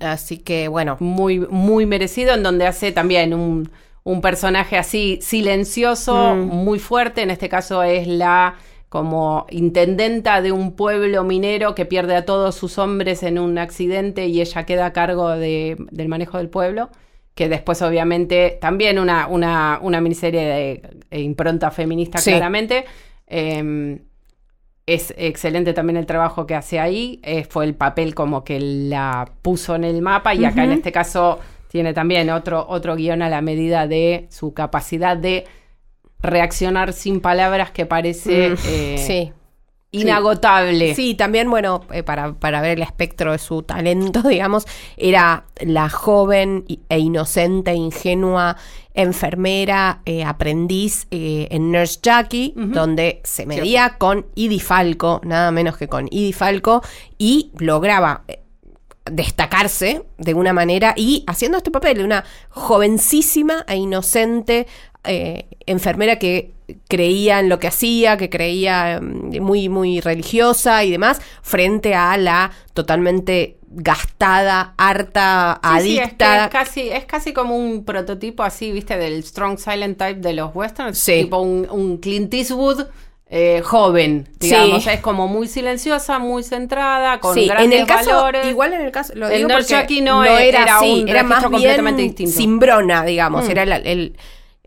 Así 0.00 0.38
que 0.38 0.68
bueno. 0.68 0.96
muy, 1.00 1.40
muy 1.40 1.86
merecido, 1.86 2.34
en 2.34 2.42
donde 2.42 2.66
hace 2.66 2.92
también 2.92 3.34
un, 3.34 3.70
un 4.04 4.20
personaje 4.20 4.76
así 4.78 5.18
silencioso, 5.22 6.34
Mm. 6.36 6.38
muy 6.48 6.78
fuerte. 6.78 7.22
En 7.22 7.30
este 7.30 7.48
caso 7.48 7.82
es 7.82 8.06
la 8.06 8.54
como 8.88 9.46
intendenta 9.50 10.40
de 10.42 10.52
un 10.52 10.72
pueblo 10.76 11.24
minero 11.24 11.74
que 11.74 11.86
pierde 11.86 12.14
a 12.16 12.24
todos 12.24 12.54
sus 12.54 12.78
hombres 12.78 13.22
en 13.22 13.38
un 13.38 13.58
accidente 13.58 14.26
y 14.26 14.40
ella 14.40 14.64
queda 14.64 14.86
a 14.86 14.92
cargo 14.92 15.30
de- 15.30 15.76
del 15.90 16.08
manejo 16.08 16.38
del 16.38 16.48
pueblo. 16.48 16.88
Que 17.34 17.48
después, 17.50 17.82
obviamente, 17.82 18.56
también 18.60 18.98
una, 18.98 19.26
una, 19.26 19.78
una 19.82 20.00
miniserie 20.00 20.40
de 20.42 20.82
eh, 21.10 21.20
impronta 21.20 21.70
feminista, 21.70 22.18
Sí. 22.18 22.30
claramente. 22.30 22.86
Eh, 23.26 24.00
es 24.86 25.12
excelente 25.18 25.72
también 25.74 25.96
el 25.96 26.06
trabajo 26.06 26.46
que 26.46 26.54
hace 26.54 26.78
ahí. 26.78 27.20
eh, 27.24 27.44
fue 27.44 27.64
el 27.64 27.74
papel 27.74 28.14
como 28.14 28.44
que 28.44 28.60
la 28.60 29.28
puso 29.42 29.74
en 29.74 29.84
el 29.84 30.00
mapa 30.00 30.34
y 30.34 30.44
acá 30.44 30.62
en 30.64 30.72
este 30.72 30.92
caso 30.92 31.40
tiene 31.68 31.92
también 31.92 32.30
otro, 32.30 32.64
otro 32.68 32.94
guion 32.94 33.20
a 33.20 33.28
la 33.28 33.42
medida 33.42 33.86
de 33.88 34.28
su 34.30 34.54
capacidad 34.54 35.16
de 35.16 35.44
reaccionar 36.20 36.92
sin 36.92 37.20
palabras 37.20 37.70
que 37.70 37.86
parece 37.86 38.50
mm, 38.50 38.56
eh, 38.66 39.04
sí. 39.06 39.32
inagotable. 39.90 40.94
Sí, 40.94 41.14
también, 41.14 41.50
bueno, 41.50 41.84
eh, 41.92 42.02
para, 42.02 42.34
para 42.34 42.60
ver 42.60 42.78
el 42.78 42.82
espectro 42.82 43.32
de 43.32 43.38
su 43.38 43.62
talento, 43.62 44.22
digamos, 44.28 44.66
era 44.96 45.44
la 45.60 45.88
joven 45.88 46.64
e 46.88 46.98
inocente, 46.98 47.74
ingenua 47.74 48.56
enfermera, 48.96 50.00
eh, 50.06 50.24
aprendiz 50.24 51.06
eh, 51.10 51.48
en 51.50 51.70
Nurse 51.70 52.00
Jackie, 52.02 52.54
donde 52.56 53.20
se 53.24 53.44
medía 53.44 53.98
con 53.98 54.26
Edie 54.34 54.58
Falco, 54.58 55.20
nada 55.22 55.50
menos 55.50 55.76
que 55.76 55.86
con 55.86 56.06
Edie 56.06 56.32
Falco, 56.32 56.82
y 57.18 57.52
lograba 57.58 58.24
destacarse 59.04 60.02
de 60.18 60.34
una 60.34 60.52
manera 60.52 60.94
y 60.96 61.24
haciendo 61.26 61.58
este 61.58 61.70
papel 61.70 61.98
de 61.98 62.04
una 62.04 62.24
jovencísima 62.48 63.64
e 63.68 63.76
inocente 63.76 64.66
eh, 65.06 65.46
enfermera 65.66 66.18
que 66.18 66.52
creía 66.88 67.40
en 67.40 67.48
lo 67.48 67.58
que 67.58 67.68
hacía, 67.68 68.16
que 68.16 68.28
creía 68.28 69.00
mm, 69.00 69.38
muy, 69.40 69.68
muy 69.68 70.00
religiosa 70.00 70.84
y 70.84 70.90
demás, 70.90 71.20
frente 71.42 71.94
a 71.94 72.16
la 72.16 72.50
totalmente 72.74 73.56
gastada, 73.68 74.74
harta, 74.78 75.60
Sí, 75.62 75.80
sí, 75.82 75.98
es, 75.98 76.14
que 76.14 76.24
adicta. 76.24 76.44
es 76.46 76.50
casi, 76.50 76.88
es 76.90 77.04
casi 77.04 77.32
como 77.32 77.56
un 77.56 77.84
prototipo 77.84 78.42
así, 78.42 78.72
viste, 78.72 78.96
del 78.96 79.22
strong 79.22 79.58
silent 79.58 79.98
type 79.98 80.20
de 80.20 80.32
los 80.34 80.54
westerns. 80.54 80.98
Sí. 80.98 81.22
Tipo 81.24 81.38
un, 81.40 81.66
un 81.70 81.98
Clint 81.98 82.32
Eastwood 82.32 82.86
eh, 83.28 83.60
joven, 83.64 84.28
digamos. 84.38 84.84
Sí. 84.84 84.90
Es 84.90 85.00
como 85.00 85.26
muy 85.28 85.48
silenciosa, 85.48 86.18
muy 86.18 86.42
centrada, 86.44 87.18
con 87.20 87.34
sí, 87.34 87.42
en 87.42 87.48
grandes 87.48 87.80
el 87.80 87.86
caso, 87.86 88.10
valores. 88.10 88.46
igual 88.46 88.72
en 88.72 88.80
el 88.82 88.92
caso, 88.92 89.12
lo 89.16 89.28
El 89.28 89.36
digo 89.38 89.48
porque 89.48 90.00
no 90.00 90.24
era 90.24 90.62
era 90.62 90.76
así, 90.78 91.02
un 91.02 91.08
era 91.08 91.22
más 91.22 91.42
registro 91.42 91.50
bien 91.50 91.62
completamente 91.62 92.02
distinto. 92.02 92.32
simbrona, 92.36 93.04
digamos, 93.04 93.44
Mm. 93.46 93.50
era 93.50 93.62
el, 93.64 93.72
el- 93.86 94.16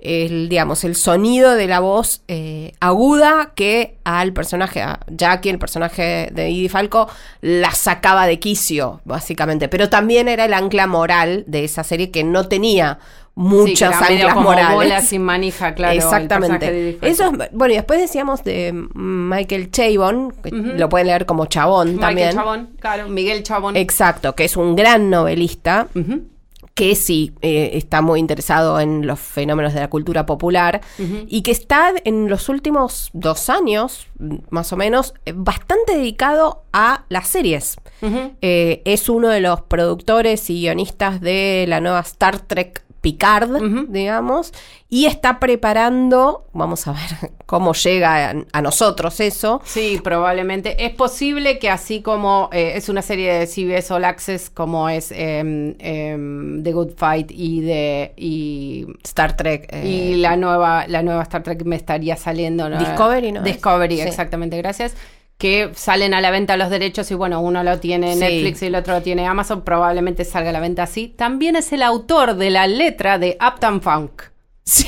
el, 0.02 0.48
digamos, 0.50 0.84
el 0.84 0.96
sonido 0.96 1.56
de 1.56 1.68
la 1.68 1.80
voz 1.80 2.22
eh, 2.28 2.72
aguda 2.80 3.52
que 3.56 3.98
al 4.04 4.34
personaje, 4.34 4.82
a 4.82 5.00
Jackie, 5.08 5.50
el 5.50 5.60
personaje 5.60 6.30
de 6.32 6.48
Edie 6.48 6.70
Falco, 6.70 7.10
la 7.42 7.72
sacaba 7.72 8.26
de 8.26 8.40
quicio, 8.40 9.02
básicamente. 9.06 9.68
Pero 9.68 9.90
también 9.90 10.28
era 10.28 10.46
el 10.46 10.54
ancla 10.54 10.88
moral 10.88 11.44
de 11.48 11.66
esa 11.66 11.84
serie 11.84 12.12
que 12.12 12.24
no 12.24 12.48
tenía 12.48 13.00
Sí, 13.40 13.46
muchas 13.46 14.02
medio 14.02 14.28
anclas 14.28 14.34
como 14.34 14.50
bola 14.50 14.70
morales. 14.72 15.08
sin 15.08 15.22
manija, 15.22 15.74
claro. 15.74 15.94
Exactamente. 15.96 16.98
Eso 17.02 17.32
es, 17.32 17.50
bueno, 17.54 17.74
y 17.74 17.78
después 17.78 18.02
decíamos 18.02 18.44
de 18.44 18.74
Michael 18.94 19.72
Chabon, 19.72 20.32
que 20.44 20.52
lo 20.52 20.90
pueden 20.90 21.08
leer 21.08 21.26
como 21.26 21.46
Chabón 21.46 21.92
Michael 21.94 22.02
también. 22.02 22.32
Chabón, 22.34 22.70
claro, 22.82 23.08
Miguel 23.08 23.44
Chabón. 23.44 23.78
Exacto, 23.78 24.36
que 24.36 24.44
es 24.44 24.58
un 24.58 24.76
gran 24.76 25.10
novelista. 25.10 25.88
Que 26.80 26.96
sí 26.96 27.34
eh, 27.42 27.72
está 27.74 28.02
muy 28.02 28.22
interesado 28.22 28.80
en 28.80 29.06
los 29.06 29.20
fenómenos 29.20 29.74
de 29.74 29.82
la 29.82 29.90
cultura 29.90 30.26
popular 30.26 30.80
y 31.28 31.42
que 31.42 31.52
está 31.52 31.92
en 32.06 32.30
los 32.30 32.48
últimos 32.48 33.10
dos 33.12 33.50
años, 33.50 34.08
más 34.50 34.72
o 34.72 34.78
menos, 34.78 35.14
eh, 35.26 35.34
bastante 35.36 35.98
dedicado 35.98 36.64
a 36.72 37.04
las 37.10 37.28
series. 37.28 37.76
Eh, 38.02 38.82
es 38.86 39.10
uno 39.10 39.28
de 39.28 39.42
los 39.42 39.60
productores 39.60 40.50
y 40.50 40.62
guionistas 40.62 41.20
de 41.20 41.66
la 41.68 41.82
nueva 41.82 42.00
Star 42.00 42.40
Trek 42.40 42.86
Picard, 43.02 43.50
digamos, 43.90 44.54
y 44.90 45.06
está 45.06 45.40
preparando, 45.40 46.46
vamos 46.54 46.88
a 46.88 46.92
ver 46.92 47.32
cómo 47.46 47.74
llega 47.74 48.30
a, 48.32 48.36
a 48.52 48.62
nosotros 48.62 49.20
eso. 49.20 49.62
Sí, 49.64 50.00
probablemente. 50.04 50.86
Es 50.86 50.94
posible 50.94 51.60
que 51.60 51.70
así 51.70 52.02
como 52.02 52.50
eh, 52.52 52.74
es 52.76 52.90
una 52.90 53.02
serie 53.02 53.34
de 53.34 53.48
CBS 53.48 53.94
All 53.94 54.04
Access, 54.06 54.50
como 54.50 54.90
es 54.90 55.12
em, 55.12 55.76
The 56.64 56.72
Good 56.74 56.92
Fight 56.98 57.32
y 57.32 57.62
de 57.62 58.14
y 58.18 58.88
Star 59.04 59.36
Trek. 59.38 59.68
eh, 59.72 59.88
y 59.88 60.16
la 60.18 60.36
nueva 60.36 60.88
la 60.88 61.02
nueva 61.04 61.24
Star 61.24 61.44
Trek 61.44 61.64
me 61.64 61.76
estaría 61.76 62.16
saliendo 62.16 62.70
¿no? 62.70 62.78
Discovery, 62.80 63.32
¿no 63.32 63.40
es? 63.40 63.46
Discovery 63.46 63.96
Sí. 63.98 64.02
exactamente 64.02 64.58
gracias 64.58 64.96
que 65.40 65.72
salen 65.74 66.14
a 66.14 66.22
la 66.22 66.30
venta 66.30 66.56
los 66.58 66.70
derechos 66.70 67.10
y 67.10 67.16
bueno 67.16 67.40
uno 67.42 67.64
lo 67.64 67.80
tiene 67.80 68.14
Sí. 68.14 68.20
Netflix 68.20 68.62
y 68.62 68.66
el 68.68 68.76
otro 68.76 68.94
lo 68.96 69.02
tiene 69.02 69.26
Amazon 69.26 69.64
probablemente 69.64 70.24
salga 70.26 70.52
a 70.52 70.54
la 70.54 70.60
venta 70.60 70.84
así 70.84 71.08
también 71.08 71.56
es 71.56 71.72
el 71.74 71.82
autor 71.82 72.36
de 72.36 72.50
la 72.52 72.68
letra 72.68 73.18
de 73.18 73.38
Uptown 73.42 73.82
Funk 73.82 74.22
sí, 74.70 74.86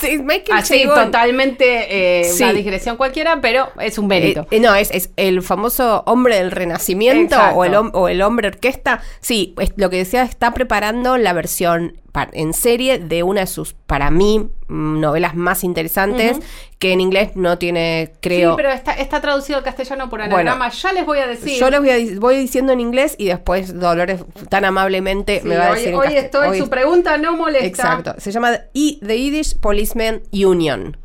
sí, 0.00 0.18
Michael 0.18 0.58
así 0.60 0.82
Chabon. 0.84 1.04
totalmente 1.06 2.20
eh, 2.20 2.24
Sí. 2.24 2.44
una 2.44 2.52
digresión 2.54 2.96
cualquiera 2.96 3.40
pero 3.42 3.68
es 3.80 3.98
un 3.98 4.06
mérito 4.06 4.42
Eh, 4.50 4.56
eh, 4.56 4.60
no, 4.60 4.74
es, 4.74 4.90
es 4.90 5.10
el 5.16 5.42
famoso 5.42 6.02
hombre 6.06 6.36
del 6.36 6.50
renacimiento 6.50 7.36
o 7.54 7.64
el, 7.66 7.74
o 7.74 8.08
el 8.08 8.22
hombre 8.22 8.48
orquesta. 8.48 9.02
Sí, 9.20 9.54
es 9.60 9.72
lo 9.76 9.90
que 9.90 9.96
decía, 9.98 10.22
está 10.22 10.54
preparando 10.54 11.18
la 11.18 11.34
versión 11.34 12.00
en 12.32 12.52
serie 12.52 12.98
de 12.98 13.22
una 13.22 13.42
de 13.42 13.46
sus, 13.46 13.72
para 13.74 14.10
mí, 14.10 14.48
mm, 14.68 15.00
novelas 15.00 15.34
más 15.34 15.64
interesantes, 15.64 16.38
que 16.78 16.92
en 16.92 17.00
inglés 17.00 17.36
no 17.36 17.58
tiene, 17.58 18.12
creo... 18.20 18.50
sí 18.52 18.56
pero 18.56 18.70
está, 18.70 18.92
está 18.92 19.20
traducido 19.20 19.58
al 19.58 19.64
castellano 19.64 20.08
por 20.10 20.22
anagrama 20.22 20.68
ya 20.70 20.92
les 20.92 21.04
voy 21.06 21.18
a 21.18 21.26
decir 21.26 21.58
Yo 21.58 21.70
les 21.70 21.80
voy, 21.80 21.90
a 21.90 22.20
voy 22.20 22.36
diciendo 22.36 22.72
en 22.72 22.80
inglés 22.80 23.14
y 23.18 23.26
después 23.26 23.78
Dolores 23.78 24.24
tan 24.48 24.64
amablemente 24.64 25.40
Sí, 25.40 25.48
me 25.48 25.56
va 25.56 25.68
a 25.68 25.74
decir 25.74 25.94
hoy 25.94 26.16
estoy, 26.16 26.48
hoy- 26.48 26.58
su 26.58 26.68
pregunta 26.68 27.16
no 27.18 27.36
molesta. 27.36 27.66
Exacto. 27.66 28.14
Se 28.18 28.30
llama 28.32 28.58
I- 28.72 29.00
The 29.04 29.18
Yiddish 29.18 29.58
Policeman 29.58 30.22
Union. 30.32 30.96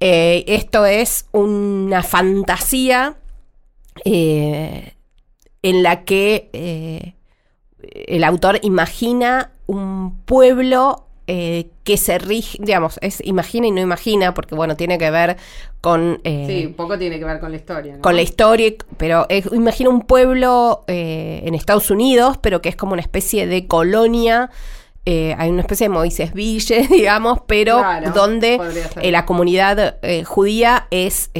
Eh, 0.00 0.44
esto 0.48 0.84
es 0.84 1.26
una 1.32 2.02
fantasía 2.02 3.14
eh, 4.04 4.94
en 5.62 5.82
la 5.82 6.04
que 6.04 6.50
eh, 6.52 7.14
el 8.08 8.24
autor 8.24 8.58
imagina 8.62 9.51
un 9.66 10.16
pueblo 10.24 11.06
eh, 11.28 11.68
que 11.84 11.96
se 11.96 12.18
rige, 12.18 12.58
digamos, 12.60 12.98
es 13.00 13.24
imagina 13.24 13.68
y 13.68 13.70
no 13.70 13.80
imagina, 13.80 14.34
porque 14.34 14.56
bueno, 14.56 14.76
tiene 14.76 14.98
que 14.98 15.10
ver 15.10 15.36
con... 15.80 16.20
eh, 16.24 16.46
Sí, 16.48 16.66
poco 16.68 16.98
tiene 16.98 17.18
que 17.20 17.24
ver 17.24 17.38
con 17.38 17.50
la 17.52 17.56
historia. 17.56 17.94
¿no? 17.96 18.02
con 18.02 18.16
la 18.16 18.22
historia, 18.22 18.72
pero 18.96 19.26
imagina 19.52 19.90
un 19.90 20.02
pueblo 20.02 20.82
eh, 20.88 21.42
en 21.44 21.54
Estados 21.54 21.90
Unidos, 21.90 22.38
pero 22.38 22.60
que 22.60 22.68
es 22.68 22.76
como 22.76 22.92
una 22.92 23.02
especie 23.02 23.46
de 23.46 23.68
colonia. 23.68 24.50
hay 25.06 25.48
una 25.48 25.62
especie 25.62 25.84
de 25.84 25.94
Moisés 25.94 26.34
Ville, 26.34 26.88
digamos, 26.90 27.38
pero 27.46 27.78
Claro, 27.78 28.10
donde 28.10 28.60
la 29.02 29.24
comunidad 29.24 29.98
judía 30.24 30.88
es 30.90 31.30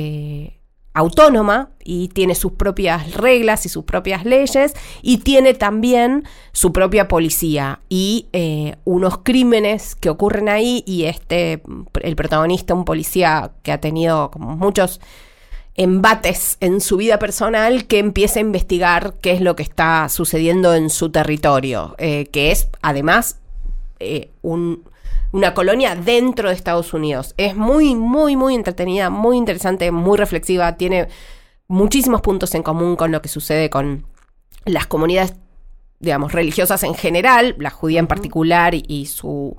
autónoma 0.95 1.71
y 1.83 2.09
tiene 2.09 2.35
sus 2.35 2.53
propias 2.53 3.13
reglas 3.15 3.65
y 3.65 3.69
sus 3.71 3.85
propias 3.85 4.25
leyes 4.27 4.75
y 5.01 5.19
tiene 5.19 5.55
también 5.55 6.25
su 6.53 6.73
propia 6.73 7.09
policía 7.09 7.81
y 7.89 8.27
eh, 8.33 8.77
unos 8.85 9.19
crímenes 9.19 9.95
que 9.95 10.11
ocurren 10.11 10.49
ahí 10.51 10.85
y 10.87 11.05
este 11.05 11.63
el 12.03 12.15
protagonista 12.17 12.75
un 12.75 12.85
policía 12.85 13.53
que 13.63 13.73
ha 13.73 13.81
tenido 13.81 14.31
como 14.31 14.55
muchos 14.57 15.01
embates 15.75 16.59
en 16.61 16.81
su 16.83 16.99
vida 16.99 17.19
personal 17.19 17.87
que 17.87 17.99
empieza 17.99 18.39
a 18.39 18.43
investigar 18.43 19.15
qué 19.23 19.33
es 19.33 19.41
lo 19.41 19.57
que 19.57 19.63
está 19.63 20.09
sucediendo 20.11 20.75
en 20.75 20.91
su 20.91 21.11
territorio, 21.11 21.95
eh, 21.99 22.27
que 22.27 22.51
es 22.53 22.69
además 22.83 23.39
eh, 23.99 24.31
un- 24.43 24.85
una 25.33 25.55
colonia 25.55 25.95
dentro 25.97 26.49
de 26.49 26.55
Estados 26.55 26.93
Unidos. 26.95 27.35
Es 27.37 27.57
muy, 27.57 27.95
muy, 27.95 28.37
muy 28.37 28.55
entretenida, 28.55 29.11
muy 29.11 29.37
interesante, 29.37 29.91
muy 29.91 30.17
reflexiva, 30.17 30.77
tiene 30.77 31.09
muchísimos 31.69 32.21
puntos 32.21 32.55
en 32.55 32.63
común 32.63 32.97
con 32.97 33.11
lo 33.13 33.21
que 33.23 33.29
sucede 33.29 33.71
con 33.71 34.07
las 34.67 34.87
comunidades, 34.87 35.35
digamos, 36.01 36.33
religiosas 36.33 36.83
en 36.85 36.95
general, 36.95 37.57
la 37.59 37.71
judía 37.71 37.99
en 37.99 38.07
particular 38.07 38.75
y, 38.75 38.85
y 38.87 39.07
su 39.07 39.57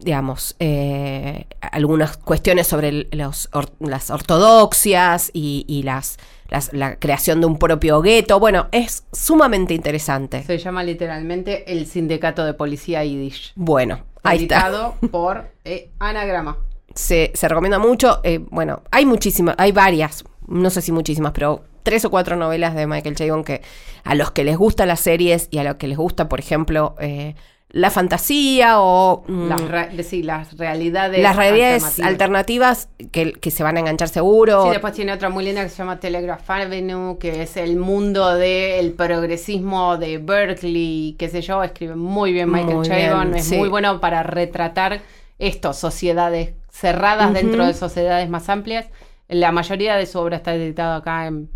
digamos, 0.00 0.54
eh, 0.60 1.46
algunas 1.60 2.16
cuestiones 2.18 2.68
sobre 2.68 2.88
el- 2.88 3.08
los 3.10 3.48
or- 3.52 3.72
las 3.80 4.10
ortodoxias 4.10 5.28
y, 5.32 5.64
y 5.66 5.82
las, 5.82 6.18
las- 6.48 6.72
la 6.72 7.00
creación 7.00 7.40
de 7.40 7.46
un 7.48 7.58
propio 7.58 8.00
gueto. 8.00 8.38
Bueno, 8.38 8.68
es 8.70 9.02
sumamente 9.12 9.74
interesante. 9.74 10.44
Se 10.44 10.56
llama 10.58 10.84
literalmente 10.84 11.72
el 11.72 11.84
Sindicato 11.86 12.44
de 12.44 12.54
Policía 12.54 13.04
Yiddish. 13.04 13.52
Bueno, 13.56 14.04
ahí 14.22 14.42
está. 14.42 14.56
editado 14.56 14.94
por 15.10 15.50
eh, 15.64 15.90
Anagrama. 15.98 16.58
Se, 16.94 17.30
se 17.34 17.48
recomienda 17.48 17.78
mucho. 17.78 18.20
eh, 18.24 18.40
bueno, 18.50 18.82
hay 18.90 19.06
muchísimas, 19.06 19.54
hay 19.58 19.72
varias, 19.72 20.24
no 20.46 20.70
sé 20.70 20.82
si 20.82 20.92
muchísimas, 20.92 21.32
pero 21.32 21.64
tres 21.82 22.04
o 22.04 22.10
cuatro 22.10 22.36
novelas 22.36 22.74
de 22.74 22.86
Michael 22.86 23.14
Chabon 23.16 23.44
que 23.44 23.62
a 24.04 24.14
los 24.14 24.30
que 24.32 24.44
les 24.44 24.56
gustan 24.56 24.88
las 24.88 25.00
series 25.00 25.48
y 25.50 25.58
a 25.58 25.64
los 25.64 25.76
que 25.76 25.86
les 25.86 25.96
gusta, 25.96 26.28
por 26.28 26.40
ejemplo, 26.40 26.94
eh, 27.00 27.34
la 27.70 27.90
fantasía 27.90 28.80
o 28.80 29.24
mm, 29.28 29.48
Las, 29.48 29.96
de- 29.96 30.02
sí, 30.02 30.22
las 30.22 30.56
realidades. 30.56 31.22
las 31.22 31.36
realidades 31.36 31.82
alternativas. 31.84 32.08
alternativas 32.08 32.88
que, 33.12 33.32
que 33.32 33.50
se 33.50 33.62
van 33.62 33.76
a 33.76 33.80
enganchar 33.80 34.08
seguro. 34.08 34.64
Sí, 34.64 34.70
después 34.70 34.94
tiene 34.94 35.12
otra 35.12 35.28
muy 35.28 35.44
linda 35.44 35.62
que 35.62 35.68
se 35.68 35.76
llama 35.76 36.00
Telegraph 36.00 36.48
Avenue, 36.50 37.18
que 37.18 37.42
es 37.42 37.56
el 37.58 37.76
mundo 37.76 38.34
del 38.36 38.92
progresismo 38.94 39.98
de 39.98 40.16
Berkeley, 40.18 41.14
qué 41.18 41.28
sé 41.28 41.42
yo, 41.42 41.62
escribe 41.62 41.94
muy 41.94 42.32
bien 42.32 42.50
Michael 42.50 42.76
Muy 42.76 42.88
Chabon, 42.88 43.26
bien, 43.32 43.34
es 43.40 43.44
sí. 43.44 43.56
muy 43.58 43.68
bueno 43.68 44.00
para 44.00 44.22
retratar 44.22 45.00
esto, 45.38 45.72
sociedades 45.74 46.54
cerradas 46.70 47.34
dentro 47.34 47.66
de 47.66 47.74
sociedades 47.74 48.28
más 48.30 48.48
amplias. 48.48 48.86
La 49.28 49.52
mayoría 49.52 49.96
de 49.96 50.06
su 50.06 50.18
obra 50.18 50.38
está 50.38 50.54
editada 50.54 50.96
acá 50.96 51.26
en, 51.26 51.50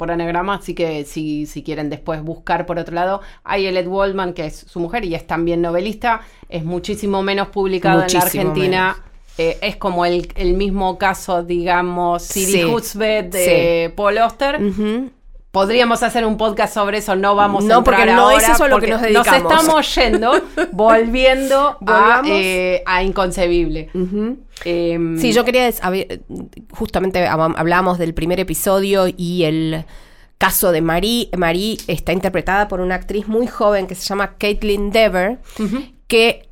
por 0.00 0.10
anagrama, 0.10 0.54
así 0.54 0.74
que 0.74 1.04
si, 1.04 1.44
si 1.44 1.62
quieren 1.62 1.90
después 1.90 2.22
buscar 2.22 2.64
por 2.64 2.78
otro 2.78 2.94
lado, 2.94 3.20
hay 3.44 3.66
Elliot 3.66 3.86
Waldman, 3.86 4.32
que 4.32 4.46
es 4.46 4.56
su 4.56 4.80
mujer 4.80 5.04
y 5.04 5.14
es 5.14 5.26
también 5.26 5.60
novelista, 5.60 6.22
es 6.48 6.64
muchísimo 6.64 7.22
menos 7.22 7.48
publicado 7.48 8.02
en 8.02 8.10
la 8.14 8.20
Argentina. 8.20 9.04
Eh, 9.36 9.58
es 9.60 9.76
como 9.76 10.06
el, 10.06 10.32
el 10.36 10.54
mismo 10.54 10.96
caso, 10.96 11.42
digamos, 11.42 12.22
Siri 12.22 12.62
Sí. 13.30 13.50
De 13.50 13.92
Paul. 13.94 14.16
Ujú. 14.18 15.10
Podríamos 15.50 16.02
hacer 16.04 16.24
un 16.24 16.36
podcast 16.36 16.72
sobre 16.74 16.98
eso, 16.98 17.16
no 17.16 17.34
vamos 17.34 17.64
a 17.64 17.68
No, 17.68 17.78
entrar 17.78 17.96
porque 17.98 18.12
no 18.12 18.28
ahora, 18.28 18.36
es 18.36 18.48
eso 18.48 18.64
a 18.64 18.68
lo 18.68 18.78
que 18.78 18.86
nos 18.86 19.02
dedicamos. 19.02 19.42
Nos 19.42 19.52
estamos 19.60 19.94
yendo, 19.96 20.32
volviendo 20.72 21.76
a, 21.86 22.22
eh, 22.26 22.82
a 22.86 23.02
Inconcebible. 23.02 23.90
Em, 24.64 25.18
Sí, 25.18 25.32
yo 25.32 25.44
quería, 25.44 25.66
a 25.68 25.92
justamente 26.70 27.26
hab- 27.26 27.54
hablamos 27.56 27.98
del 27.98 28.14
primer 28.14 28.38
episodio 28.38 29.06
y 29.08 29.42
el 29.44 29.84
caso 30.38 30.70
de 30.70 30.82
Marie. 30.82 31.28
Marie 31.36 31.78
está 31.88 32.12
interpretada 32.12 32.68
por 32.68 32.80
una 32.80 32.94
actriz 32.94 33.26
muy 33.26 33.46
joven 33.48 33.86
que 33.88 33.94
se 33.96 34.04
llama 34.04 34.36
Caitlin 34.38 34.90
Dever, 34.90 35.38
que 36.06 36.48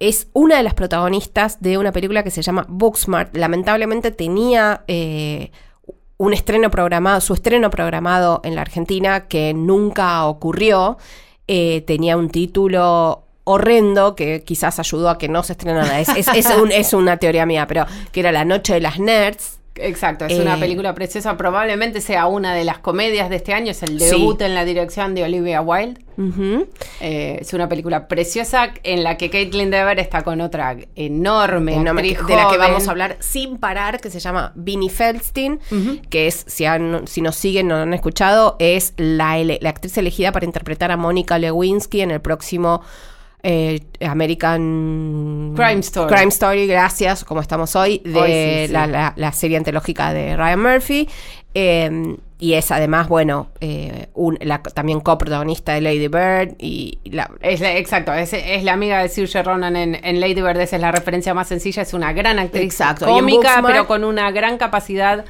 es 0.00 0.28
una 0.34 0.58
de 0.58 0.62
las 0.62 0.74
protagonistas 0.74 1.62
de 1.62 1.78
una 1.78 1.92
película 1.92 2.22
que 2.22 2.30
se 2.30 2.42
llama 2.42 2.66
Booksmart. 2.68 3.34
Lamentablemente 3.34 4.10
tenía 4.10 4.84
eh, 4.86 5.50
un 6.24 6.32
estreno 6.34 6.70
programado, 6.70 7.20
su 7.20 7.34
estreno 7.34 7.68
programado 7.68 8.40
en 8.44 8.54
la 8.54 8.60
Argentina 8.60 9.26
que 9.26 9.54
nunca 9.54 10.24
ocurrió. 10.26 10.96
Eh, 11.48 11.82
tenía 11.84 12.16
un 12.16 12.30
título 12.30 13.24
horrendo 13.42 14.14
que 14.14 14.44
quizás 14.44 14.78
ayudó 14.78 15.08
a 15.10 15.18
que 15.18 15.28
no 15.28 15.42
se 15.42 15.54
estrenara. 15.54 15.98
Es, 15.98 16.08
es, 16.10 16.28
es 16.28 16.46
un- 16.56 16.70
es 16.70 16.92
una 16.92 17.16
teoría 17.16 17.44
mía, 17.44 17.66
pero 17.66 17.86
que 18.12 18.20
era 18.20 18.30
La 18.30 18.44
Noche 18.44 18.74
de 18.74 18.80
las 18.80 19.00
Nerds. 19.00 19.58
Exacto, 19.76 20.26
es 20.26 20.32
Eh, 20.38 20.42
una 20.42 20.58
película 20.58 20.94
preciosa. 20.94 21.36
Probablemente 21.36 22.00
sea 22.00 22.26
una 22.26 22.54
de 22.54 22.64
las 22.64 22.78
comedias 22.78 23.30
de 23.30 23.36
este 23.36 23.54
año. 23.54 23.70
Es 23.70 23.82
el 23.82 23.98
Sí. 23.98 24.10
debut 24.10 24.40
en 24.42 24.54
la 24.54 24.64
dirección 24.64 25.14
de 25.14 25.24
Olivia 25.24 25.62
Wilde. 25.62 26.00
Eh, 27.00 27.38
es 27.40 27.52
una 27.54 27.68
película 27.68 28.06
preciosa 28.06 28.74
en 28.84 29.02
la 29.02 29.16
que 29.16 29.30
Caitlin 29.30 29.70
Dever 29.70 29.98
está 29.98 30.22
con 30.22 30.40
otra 30.40 30.76
enorme 30.94 31.76
No 31.76 31.94
me- 31.94 32.02
actriz 32.02 32.26
de 32.26 32.36
la 32.36 32.48
que 32.50 32.58
vamos 32.58 32.86
a 32.86 32.90
hablar 32.90 33.16
sin 33.20 33.56
parar, 33.58 34.00
que 34.00 34.10
se 34.10 34.20
llama 34.20 34.52
Vinnie 34.54 34.90
Feldstein, 34.90 35.58
que 36.10 36.26
es, 36.26 36.44
si, 36.46 36.64
han- 36.66 37.06
si 37.06 37.22
nos 37.22 37.36
siguen, 37.36 37.68
no 37.68 37.76
lo 37.76 37.82
han 37.82 37.94
escuchado, 37.94 38.56
es 38.58 38.92
la, 38.98 39.38
la 39.42 39.70
actriz 39.70 39.96
elegida 39.96 40.32
para 40.32 40.44
interpretar 40.44 40.90
a 40.90 40.96
Mónica 40.96 41.38
Lewinsky 41.38 42.02
en 42.02 42.10
el 42.10 42.20
próximo 42.20 42.82
eh, 43.42 43.80
American 44.46 45.54
Crime 45.56 45.80
Story. 45.80 46.14
Crime 46.14 46.28
Story, 46.28 46.66
gracias, 46.66 47.24
como 47.24 47.40
estamos 47.40 47.74
hoy, 47.76 48.00
de 48.04 48.18
Hoy 48.20 48.30
sí, 48.32 48.66
sí. 48.68 48.72
La, 48.72 48.86
la- 48.86 49.12
la 49.16 49.32
serie 49.32 49.56
antológica 49.56 50.12
de 50.12 50.36
Ryan 50.36 50.60
Murphy. 50.62 51.08
Eh, 51.54 52.16
y 52.38 52.54
es 52.54 52.70
además, 52.72 53.08
bueno, 53.08 53.48
eh, 53.60 54.06
un- 54.14 54.38
la, 54.40 54.62
también 54.62 55.00
coprotagonista 55.00 55.74
de 55.74 55.80
Lady 55.80 56.08
Bird 56.08 56.54
y 56.58 56.98
la, 57.04 57.30
Es 57.40 57.60
la- 57.60 57.76
exacto, 57.76 58.12
es, 58.14 58.32
es 58.32 58.64
la 58.64 58.72
amiga 58.72 59.00
de 59.02 59.08
Saoirse 59.08 59.42
Ronan 59.42 59.76
en, 59.76 59.94
en 60.02 60.18
Lady 60.20 60.40
Bird, 60.42 60.58
esa 60.60 60.76
es 60.76 60.82
la 60.82 60.90
referencia 60.90 61.34
más 61.34 61.48
sencilla, 61.48 61.82
es 61.82 61.94
una 61.94 62.12
gran 62.12 62.38
actriz 62.40 62.64
Exacto, 62.64 63.06
cómica, 63.06 63.62
pero 63.64 63.86
con 63.86 64.02
una 64.02 64.30
gran 64.32 64.56
capacidad 64.58 65.24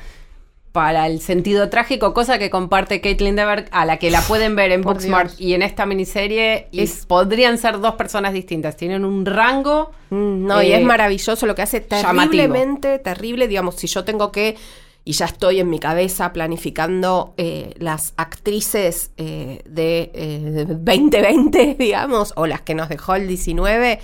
para 0.72 1.06
el 1.06 1.20
sentido 1.20 1.68
trágico, 1.68 2.14
cosa 2.14 2.38
que 2.38 2.48
comparte 2.48 3.00
Caitlin 3.02 3.36
Dever, 3.36 3.68
a 3.72 3.84
la 3.84 3.98
que 3.98 4.10
la 4.10 4.22
pueden 4.22 4.56
ver 4.56 4.72
en 4.72 4.80
Booksmart 4.82 5.38
y 5.38 5.52
en 5.52 5.60
esta 5.62 5.84
miniserie, 5.84 6.68
y 6.70 6.80
Es- 6.80 7.04
podrían 7.06 7.58
ser 7.58 7.78
dos 7.80 7.94
personas 7.96 8.32
distintas. 8.32 8.76
Tienen 8.78 9.04
un 9.04 9.26
rango. 9.26 9.90
Mm, 10.10 10.46
No, 10.46 10.62
y 10.62 10.72
eh, 10.72 10.78
es 10.78 10.82
maravilloso 10.84 11.46
lo 11.46 11.54
que 11.54 11.60
hace 11.62 11.86
llamativo. 11.90 12.30
terriblemente 12.32 12.98
terrible. 12.98 13.48
Digamos, 13.48 13.76
si 13.76 13.86
yo 13.86 14.02
tengo 14.04 14.32
que, 14.32 14.56
y 15.04 15.12
ya 15.12 15.26
estoy 15.26 15.60
en 15.60 15.68
mi 15.68 15.78
cabeza 15.78 16.32
planificando 16.32 17.34
eh, 17.36 17.74
las 17.78 18.14
actrices 18.16 19.10
eh, 19.18 19.62
de 19.68 20.10
eh, 20.14 20.64
2020, 20.68 21.76
digamos, 21.78 22.32
o 22.36 22.46
las 22.46 22.62
que 22.62 22.74
nos 22.74 22.88
dejó 22.88 23.14
el 23.14 23.28
19. 23.28 24.00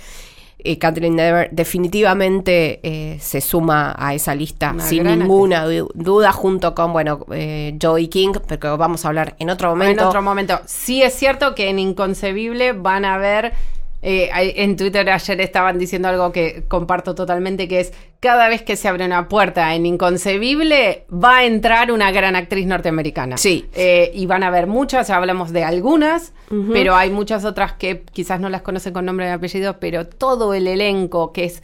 Eh, 0.63 0.77
Kathleen 0.77 1.15
Dever 1.15 1.49
definitivamente 1.51 2.79
eh, 2.83 3.17
se 3.19 3.41
suma 3.41 3.95
a 3.97 4.13
esa 4.13 4.35
lista 4.35 4.71
Una 4.73 4.83
sin 4.83 5.03
ninguna 5.03 5.65
du- 5.65 5.89
duda 5.93 6.31
junto 6.31 6.73
con, 6.75 6.93
bueno, 6.93 7.25
eh, 7.31 7.77
Joey 7.81 8.07
King, 8.07 8.33
porque 8.47 8.67
vamos 8.67 9.05
a 9.05 9.09
hablar 9.09 9.35
en 9.39 9.49
otro 9.49 9.69
momento. 9.69 10.01
En 10.01 10.07
otro 10.07 10.21
momento. 10.21 10.59
Sí 10.65 11.01
es 11.01 11.13
cierto 11.13 11.55
que 11.55 11.69
en 11.69 11.79
Inconcebible 11.79 12.73
van 12.73 13.05
a 13.05 13.17
ver. 13.17 13.53
Eh, 14.01 14.29
en 14.57 14.75
Twitter 14.77 15.09
ayer 15.09 15.41
estaban 15.41 15.77
diciendo 15.77 16.07
algo 16.07 16.31
que 16.31 16.63
comparto 16.67 17.15
totalmente, 17.15 17.67
que 17.67 17.81
es 17.81 17.93
cada 18.21 18.47
vez 18.47 18.61
que 18.61 18.75
se 18.75 18.87
abre 18.87 19.05
una 19.05 19.27
puerta 19.27 19.73
en 19.75 19.85
Inconcebible 19.85 21.05
va 21.11 21.37
a 21.39 21.45
entrar 21.45 21.91
una 21.91 22.11
gran 22.11 22.35
actriz 22.35 22.65
norteamericana. 22.65 23.37
Sí. 23.37 23.65
Eh, 23.73 24.11
y 24.13 24.25
van 24.25 24.43
a 24.43 24.47
haber 24.47 24.67
muchas, 24.67 25.09
hablamos 25.09 25.51
de 25.51 25.63
algunas, 25.63 26.33
pero 26.73 26.95
hay 26.95 27.09
muchas 27.11 27.45
otras 27.45 27.73
que 27.73 28.03
quizás 28.11 28.39
no 28.39 28.49
las 28.49 28.61
conocen 28.61 28.91
con 28.93 29.05
nombre 29.05 29.27
y 29.27 29.29
apellido, 29.29 29.79
pero 29.79 30.07
todo 30.07 30.53
el 30.53 30.67
elenco 30.67 31.31
que 31.33 31.43
es 31.45 31.61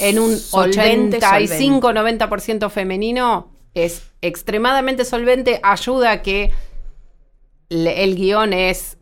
en 0.00 0.18
un 0.18 0.36
Solvente, 0.36 1.18
85-90% 1.20 2.70
femenino 2.70 3.48
es 3.74 4.02
extremadamente 4.22 5.04
solvente, 5.04 5.58
ayuda 5.62 6.10
a 6.12 6.22
que 6.22 6.52
le- 7.68 8.04
el 8.04 8.14
guion 8.16 8.52
es 8.52 8.97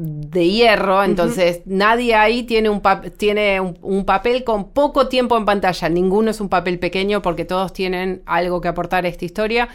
de 0.00 0.48
hierro, 0.48 1.02
entonces 1.02 1.62
nadie 1.66 2.14
ahí 2.14 2.44
tiene 2.44 2.68
un, 2.70 2.80
tiene 3.16 3.60
un, 3.60 3.76
un 3.82 4.04
papel 4.04 4.44
con 4.44 4.70
poco 4.72 5.08
tiempo 5.08 5.36
en 5.36 5.44
pantalla, 5.44 5.88
ninguno 5.88 6.30
es 6.30 6.40
un 6.40 6.48
papel 6.48 6.78
pequeño 6.78 7.20
porque 7.20 7.44
todos 7.44 7.72
tienen 7.72 8.22
algo 8.24 8.60
que 8.60 8.68
aportar 8.68 9.04
a 9.04 9.08
esta 9.08 9.24
historia, 9.24 9.68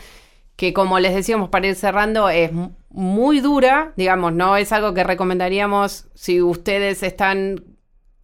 que 0.56 0.72
como 0.72 1.00
les 1.00 1.14
decíamos 1.14 1.50
para 1.50 1.68
ir 1.68 1.76
cerrando 1.76 2.30
es 2.30 2.52
muy 2.90 3.42
dura, 3.42 3.92
digamos, 3.98 4.32
no 4.34 4.56
es 4.56 4.72
algo 4.72 4.94
que 4.94 5.04
recomendaríamos 5.04 6.06
si 6.14 6.42
ustedes 6.42 7.04
están 7.04 7.62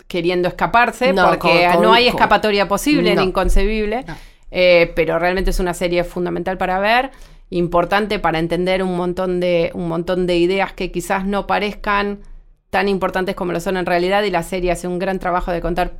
queriendo 0.08 0.48
escaparse, 0.48 1.12
No, 1.12 1.28
porque 1.28 1.66
con- 1.66 1.74
con- 1.74 1.84
no 1.84 1.94
hay 1.94 2.08
escapatoria 2.08 2.68
posible 2.70 3.14
No. 3.14 3.22
en 3.24 3.28
Inconcebible, 3.30 4.06
No. 4.08 4.16
eh, 4.52 4.92
pero 4.96 5.20
realmente 5.20 5.50
es 5.50 5.60
una 5.60 5.74
serie 5.74 6.04
fundamental 6.06 6.58
para 6.58 6.80
ver, 6.80 7.12
importante 7.50 8.20
para 8.20 8.40
entender 8.40 8.84
un 8.84 8.96
montón 8.96 9.40
de 9.40 9.72
un 9.74 9.88
montón 9.88 10.28
de 10.28 10.38
ideas 10.38 10.74
que 10.74 10.92
quizás 10.92 11.26
no 11.26 11.48
parezcan 11.48 12.20
tan 12.70 12.88
importantes 12.88 13.36
como 13.36 13.52
lo 13.52 13.60
son 13.60 13.78
en 13.78 13.86
realidad 13.86 14.24
y 14.24 14.30
la 14.30 14.44
serie 14.44 14.72
hace 14.72 14.88
un 14.88 15.00
gran 15.00 15.20
trabajo 15.20 15.52
de 15.52 15.62
contar 15.62 15.94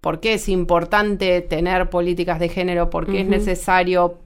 por 0.00 0.20
qué 0.20 0.34
es 0.34 0.48
importante 0.48 1.40
tener 1.40 1.90
políticas 1.90 2.38
de 2.38 2.48
género, 2.48 2.90
por 2.90 3.06
qué 3.06 3.20
es 3.20 3.26
necesario 3.26 4.18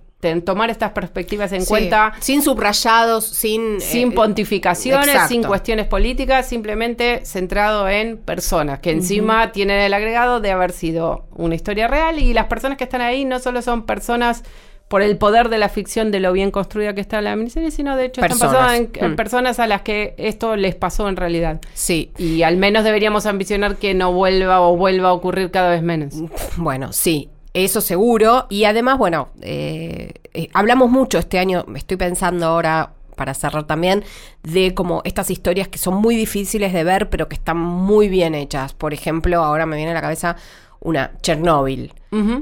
tomar 0.45 0.71
estas 0.71 0.91
perspectivas 0.91 1.53
en 1.53 1.63
Sí. 1.63 1.69
cuenta 1.69 2.13
Sin 2.21 2.43
subrayados, 2.43 3.25
sin... 3.27 3.81
sin 3.81 4.09
eh, 4.09 4.15
pontificaciones, 4.15 5.09
exacto. 5.09 5.29
sin 5.29 5.43
cuestiones 5.45 5.87
políticas, 5.87 6.49
simplemente 6.49 7.21
centrado 7.25 7.89
en 7.89 8.17
personas, 8.17 8.81
que 8.81 8.91
encima 8.91 9.53
tienen 9.53 9.79
el 9.81 9.95
agregado 9.95 10.41
de 10.41 10.51
haber 10.51 10.73
sido 10.73 11.27
una 11.33 11.55
historia 11.55 11.87
real 11.87 12.19
y 12.19 12.33
las 12.33 12.47
personas 12.47 12.77
que 12.79 12.85
están 12.85 13.03
ahí 13.03 13.25
no 13.25 13.39
solo 13.39 13.63
son 13.63 13.85
personas 13.87 14.43
por 14.89 15.03
el 15.03 15.19
poder 15.19 15.49
de 15.49 15.59
la 15.59 15.69
ficción 15.69 16.11
de 16.13 16.21
lo 16.21 16.33
bien 16.33 16.51
construida 16.53 16.95
que 16.95 17.01
está 17.01 17.21
la 17.21 17.35
miniserie, 17.35 17.71
sino 17.73 17.97
de 17.97 18.05
hecho 18.07 18.21
están 18.21 18.39
Personas. 18.39 18.53
basadas 18.55 18.79
en, 18.79 18.91
en 18.95 19.13
Mm. 19.13 19.17
personas 19.17 19.59
a 19.59 19.67
las 19.67 19.83
que 19.83 20.15
esto 20.17 20.55
les 20.57 20.75
pasó 20.77 21.09
en 21.09 21.17
realidad. 21.17 21.61
Sí. 21.75 22.13
Y 22.19 22.43
al 22.43 22.57
menos 22.57 22.85
deberíamos 22.85 23.27
ambicionar 23.27 23.77
que 23.77 23.95
no 23.95 24.13
vuelva 24.13 24.61
o 24.61 24.77
vuelva 24.77 25.09
a 25.09 25.13
ocurrir 25.13 25.51
cada 25.51 25.71
vez 25.71 25.83
menos. 25.83 26.15
Bueno, 26.57 26.93
sí, 26.93 27.31
eso 27.53 27.81
seguro. 27.81 28.47
Y 28.49 28.63
además, 28.65 28.97
bueno, 28.99 29.31
eh, 29.43 30.13
eh, 30.35 30.49
hablamos 30.55 30.89
mucho 30.91 31.19
este 31.19 31.39
año, 31.41 31.65
me 31.67 31.79
estoy 31.81 31.97
pensando 31.97 32.47
ahora 32.47 32.93
para 33.17 33.33
cerrar 33.35 33.65
también, 33.67 34.05
de 34.43 34.75
como 34.75 35.01
estas 35.05 35.31
historias 35.31 35.67
que 35.69 35.79
son 35.79 35.95
muy 35.95 36.15
difíciles 36.15 36.73
de 36.75 36.85
ver, 36.85 37.09
pero 37.11 37.29
que 37.29 37.35
están 37.35 37.57
muy 37.57 38.09
bien 38.09 38.35
hechas. 38.35 38.75
Por 38.75 38.93
ejemplo, 38.93 39.43
ahora 39.43 39.65
me 39.67 39.75
viene 39.77 39.91
a 39.91 39.95
la 39.95 40.03
cabeza 40.03 40.37
una 40.81 41.13
Chernobyl. 41.23 41.93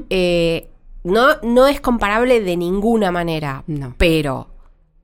Eh, 0.09 0.67
no, 1.05 1.37
no 1.43 1.67
es 1.67 1.79
comparable 1.79 2.41
de 2.41 2.57
ninguna 2.57 3.11
manera, 3.11 3.63
No. 3.67 3.95
pero 3.97 4.49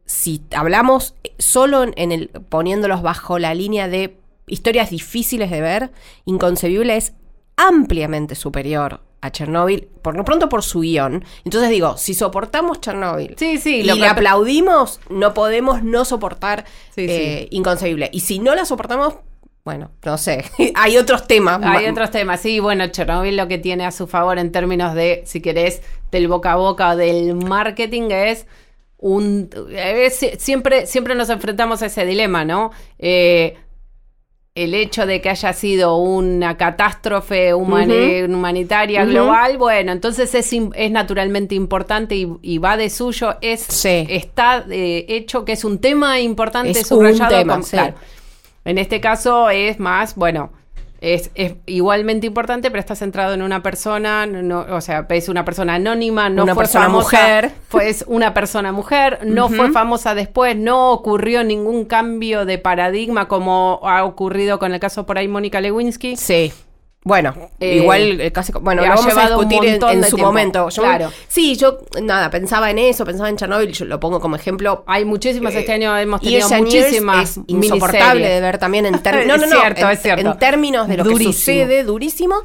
si 0.06 0.42
hablamos 0.54 1.16
solo 1.38 1.84
en, 1.96 2.12
el 2.12 2.28
poniéndolos 2.50 3.02
bajo 3.02 3.40
la 3.40 3.54
línea 3.54 3.88
de 3.88 4.18
historias 4.48 4.90
difíciles 4.90 5.50
de 5.50 5.62
ver, 5.62 5.92
Inconcebible 6.26 6.98
es 6.98 7.14
ampliamente 7.56 8.36
superior 8.36 9.00
a 9.22 9.32
Chernobyl, 9.32 9.88
por 10.02 10.18
lo 10.18 10.26
pronto 10.26 10.50
por 10.50 10.64
su 10.64 10.80
guion. 10.80 11.24
Entonces 11.46 11.70
digo, 11.70 11.96
si 11.96 12.16
soportamos 12.16 12.82
Chernobyl 12.82 13.36
Sí, 13.38 13.60
sí, 13.60 13.76
y 13.78 13.84
lo 13.84 13.94
le 13.94 14.02
que- 14.02 14.08
aplaudimos, 14.08 15.00
no 15.10 15.34
podemos 15.36 15.84
no 15.84 16.04
soportar 16.06 16.66
Sí, 16.96 17.06
eh, 17.08 17.48
Inconcebible. 17.52 18.10
Y 18.12 18.22
si 18.22 18.40
no 18.40 18.56
la 18.56 18.66
soportamos, 18.66 19.14
bueno, 19.63 19.91
no 20.06 20.17
sé, 20.17 20.43
hay 20.76 20.97
otros 20.97 21.28
temas. 21.28 21.60
Hay 21.63 21.86
otros 21.88 22.10
temas, 22.12 22.39
sí, 22.41 22.60
bueno, 22.60 22.88
Chernobyl 22.88 23.38
lo 23.38 23.47
que 23.47 23.58
tiene 23.58 23.86
a 23.86 23.91
su 23.91 24.08
favor 24.08 24.39
en 24.39 24.52
términos 24.52 24.93
de, 24.95 25.21
si 25.26 25.41
querés, 25.41 25.82
del 26.12 26.28
boca 26.28 26.54
a 26.54 26.56
boca 26.56 26.89
o 26.91 26.95
del 26.95 27.36
marketing 27.36 28.10
es 28.12 28.47
un... 28.97 29.50
es- 29.71 30.28
siempre, 30.39 30.86
siempre 30.86 31.15
nos 31.15 31.30
enfrentamos 31.30 31.82
a 31.82 31.88
ese 31.88 32.06
dilema, 32.06 32.43
¿no? 32.45 32.71
Eh, 33.00 33.56
el 34.54 34.74
hecho 34.74 35.06
de 35.06 35.21
que 35.21 35.30
haya 35.30 35.54
sido 35.54 35.95
una 35.95 36.58
catástrofe 36.58 37.54
humani- 37.56 38.26
humanitaria 38.26 39.06
global, 39.06 39.58
bueno, 39.58 39.93
entonces 39.93 40.36
es, 40.36 40.52
es 40.76 40.91
naturalmente 40.91 41.56
importante 41.56 42.15
y, 42.15 42.28
y 42.41 42.58
va 42.58 42.76
de 42.76 42.89
suyo, 42.89 43.38
es, 43.39 43.62
Sí. 43.62 44.06
está 44.10 44.65
eh, 44.69 45.06
hecho 45.08 45.45
que 45.45 45.54
es 45.54 45.63
un 45.63 45.80
tema 45.80 46.19
importante, 46.19 46.71
Es 46.71 46.80
un 46.91 46.97
subrayado 46.97 47.30
tema, 47.38 47.54
con- 47.54 47.63
sí. 47.63 47.71
claro. 47.71 47.93
En 48.65 48.78
este 48.78 49.02
caso 49.02 49.50
es 49.50 49.80
más, 49.80 50.15
bueno, 50.15 50.52
es, 51.02 51.32
es 51.34 51.56
igualmente 51.65 52.28
importante, 52.28 52.69
pero 52.69 52.80
está 52.80 52.95
centrado 52.95 53.34
en 53.34 53.41
una 53.41 53.63
persona, 53.63 54.28
no, 54.28 54.67
o 54.69 54.82
sea, 54.82 55.08
es 55.10 55.30
una 55.30 55.43
persona 55.43 55.76
anónima, 55.76 56.30
no 56.30 56.43
Una 56.43 56.54
fue 56.54 56.63
persona 56.63 56.86
famosa, 56.86 57.17
mujer. 57.17 57.52
Pues 57.69 58.06
una 58.08 58.36
persona 58.36 58.71
mujer, 58.71 59.19
no 59.26 59.50
fue 59.50 59.71
famosa 59.71 60.13
después, 60.13 60.56
no 60.56 60.91
ocurrió 60.91 61.43
ningún 61.43 61.86
cambio 61.86 62.45
de 62.45 62.60
paradigma 62.60 63.28
como 63.28 63.80
ha 63.84 64.04
ocurrido 64.06 64.60
con 64.60 64.74
el 64.74 64.80
caso 64.80 65.08
por 65.08 65.17
ahí 65.17 65.28
Mónica 65.28 65.60
Lewinsky. 65.60 66.15
Sí. 66.17 66.54
Bueno, 67.04 67.34
Eh, 67.60 67.78
igual 67.78 68.22
eh, 68.22 68.32
casi. 68.32 68.52
Bueno, 68.54 68.84
lo 68.84 68.90
vamos 68.90 69.08
a 69.18 69.22
discutir 69.26 69.66
en, 69.66 69.82
su 70.04 70.10
tiempo. 70.16 70.18
momento. 70.28 70.70
Yo- 70.70 70.84
Claro. 70.84 71.12
Sí, 71.28 71.56
yo, 71.56 71.80
nada, 72.02 72.30
pensaba 72.30 72.70
en 72.70 72.78
eso, 72.78 73.06
pensaba 73.06 73.28
en 73.28 73.38
Chernobyl, 73.38 73.72
yo 73.72 73.86
lo 73.86 74.00
pongo 74.00 74.20
como 74.20 74.36
ejemplo. 74.36 74.84
Hay 74.86 75.04
muchísimas, 75.04 75.56
este 75.56 75.72
año 75.72 75.98
hemos 75.98 76.22
Y 76.22 76.26
tenido 76.26 76.46
esa 76.48 76.58
muchísimas 76.60 77.38
es 77.38 77.40
insoportable 77.48 78.14
miniseries. 78.20 78.30
de 78.30 78.42
ver 78.42 78.58
también 78.60 78.86
en 78.86 79.00
términos. 79.04 79.28
No, 79.28 79.38
no, 79.38 79.44
Es 79.46 79.50
no. 79.52 79.60
cierto, 79.62 79.86
en, 79.88 79.92
es 79.92 80.02
cierto. 80.02 80.32
en 80.32 80.38
términos 80.38 80.88
de 80.88 80.98
lo 80.98 81.04
Durísimo. 81.04 81.32
que 81.32 81.38
sucede, 81.38 81.84
durísimo. 81.84 82.36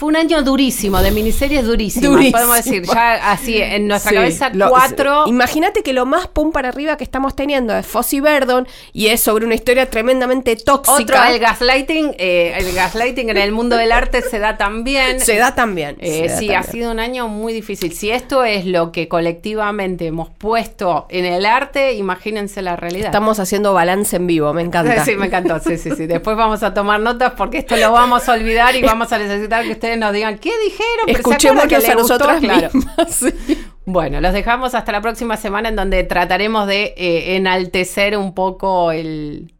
Fue 0.00 0.08
un 0.08 0.16
año 0.16 0.42
durísimo, 0.42 1.02
de 1.02 1.10
miniseries 1.10 1.62
durísimas, 1.66 2.10
Durísimo. 2.10 2.32
podemos 2.38 2.56
decir. 2.56 2.82
Ya 2.84 3.30
así, 3.32 3.60
en 3.60 3.86
nuestra 3.86 4.08
Sí, 4.12 4.16
cabeza, 4.16 4.48
lo- 4.54 4.70
cuatro. 4.70 5.26
Imagínate 5.26 5.82
que 5.82 5.92
lo 5.92 6.06
más 6.06 6.26
pum 6.26 6.52
para 6.52 6.70
arriba 6.70 6.96
que 6.96 7.04
estamos 7.04 7.36
teniendo 7.36 7.76
es 7.76 7.86
Fossi 7.86 8.18
Verdon 8.20 8.66
y 8.94 9.08
es 9.08 9.20
sobre 9.22 9.44
una 9.44 9.54
historia 9.54 9.90
tremendamente 9.90 10.56
tóxica. 10.56 10.94
Otro, 11.02 11.22
el 11.34 11.38
gaslighting. 11.38 12.14
eh, 12.18 12.54
el 12.56 12.74
gaslighting 12.74 13.28
en 13.28 13.36
el 13.36 13.52
mundo 13.52 13.76
del 13.76 13.92
arte 13.92 14.22
se 14.22 14.38
da 14.38 14.56
también. 14.56 15.20
Se 15.20 15.36
da 15.36 15.54
también. 15.54 15.96
Eh, 16.00 16.10
se 16.10 16.28
da 16.28 16.38
sí, 16.38 16.46
también. 16.46 16.56
ha 16.56 16.62
sido 16.62 16.90
un 16.92 16.98
año 16.98 17.28
muy 17.28 17.52
difícil. 17.52 17.92
Si 17.92 18.10
esto 18.10 18.42
es 18.44 18.64
lo 18.64 18.92
que 18.92 19.06
colectivamente 19.06 20.06
hemos 20.06 20.30
puesto 20.30 21.06
en 21.10 21.26
el 21.26 21.44
arte, 21.44 21.92
imagínense 21.92 22.62
la 22.62 22.74
realidad. 22.76 23.06
Estamos 23.08 23.38
haciendo 23.38 23.74
balance 23.74 24.16
en 24.16 24.26
vivo, 24.26 24.54
me 24.54 24.62
encanta. 24.62 25.04
Sí, 25.04 25.14
me 25.16 25.26
encantó. 25.26 25.58
Sí, 25.60 25.76
sí, 25.76 25.90
sí. 25.96 26.06
Después 26.06 26.36
vamos 26.38 26.62
a 26.62 26.72
tomar 26.72 27.00
notas 27.00 27.32
porque 27.36 27.58
esto 27.58 27.76
lo 27.76 27.92
vamos 27.92 28.28
a 28.28 28.32
olvidar 28.32 28.74
y 28.76 28.82
vamos 28.82 29.12
a 29.12 29.18
necesitar 29.18 29.62
que 29.64 29.72
ustedes 29.72 29.89
nos 29.96 30.12
digan 30.12 30.38
qué 30.38 30.52
dijeron. 30.64 31.06
Pero 31.06 31.16
¿se 31.16 31.20
acuerdan 31.20 31.36
Escuchémonos 31.58 31.84
que 31.84 31.90
a 31.90 31.94
nosotras 31.94 32.40
Claro. 32.40 32.68
mismas. 32.72 33.14
sí. 33.46 33.58
Bueno, 33.86 34.20
los 34.20 34.32
dejamos 34.32 34.74
hasta 34.74 34.92
la 34.92 35.00
próxima 35.00 35.36
semana 35.36 35.68
en 35.68 35.76
donde 35.76 36.04
trataremos 36.04 36.66
de 36.66 36.94
eh, 36.96 37.36
enaltecer 37.36 38.16
un 38.16 38.34
poco 38.34 38.92
el, 38.92 39.52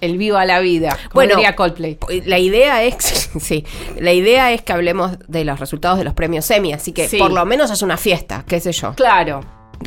el 0.00 0.16
viva 0.18 0.44
la 0.44 0.60
vida, 0.60 0.90
como 0.90 1.14
Bueno, 1.14 1.34
diría 1.36 1.56
Coldplay. 1.56 1.98
La 2.26 2.38
idea 2.38 2.84
es, 2.84 3.30
sí, 3.40 3.64
la 3.98 4.12
idea 4.12 4.52
es 4.52 4.62
que 4.62 4.72
hablemos 4.72 5.18
de 5.26 5.44
los 5.44 5.58
resultados 5.58 5.98
de 5.98 6.04
los 6.04 6.14
premios 6.14 6.48
Emmy, 6.50 6.72
así 6.72 6.92
que 6.92 7.08
Sí. 7.08 7.18
por 7.18 7.32
lo 7.32 7.44
menos 7.46 7.70
es 7.72 7.82
una 7.82 7.96
fiesta, 7.96 8.44
qué 8.46 8.60
sé 8.60 8.70
yo. 8.72 8.94
Claro. 8.94 9.40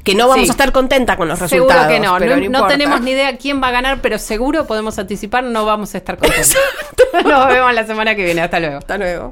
Que 0.03 0.15
no 0.15 0.27
vamos 0.27 0.45
Sí. 0.45 0.49
a 0.49 0.53
estar 0.53 0.71
contenta 0.71 1.15
con 1.17 1.27
los 1.27 1.37
Seguro 1.39 1.69
resultados. 1.69 1.87
que 1.93 1.99
no. 1.99 2.15
pero 2.17 2.37
No, 2.49 2.59
no, 2.61 2.67
tenemos 2.67 3.01
ni 3.01 3.11
idea 3.11 3.37
quién 3.37 3.61
va 3.61 3.67
a 3.67 3.71
ganar, 3.71 3.99
pero 4.01 4.17
seguro 4.17 4.65
podemos 4.65 4.97
anticipar, 4.99 5.43
no 5.43 5.65
vamos 5.65 5.93
a 5.95 5.97
estar 5.97 6.17
contentos. 6.17 6.55
Nos 7.25 7.47
vemos 7.47 7.73
la 7.73 7.85
semana 7.85 8.15
que 8.15 8.23
viene. 8.25 8.41
Hasta 8.41 8.59
luego. 8.61 8.77
Hasta 8.77 8.97
luego. 8.97 9.31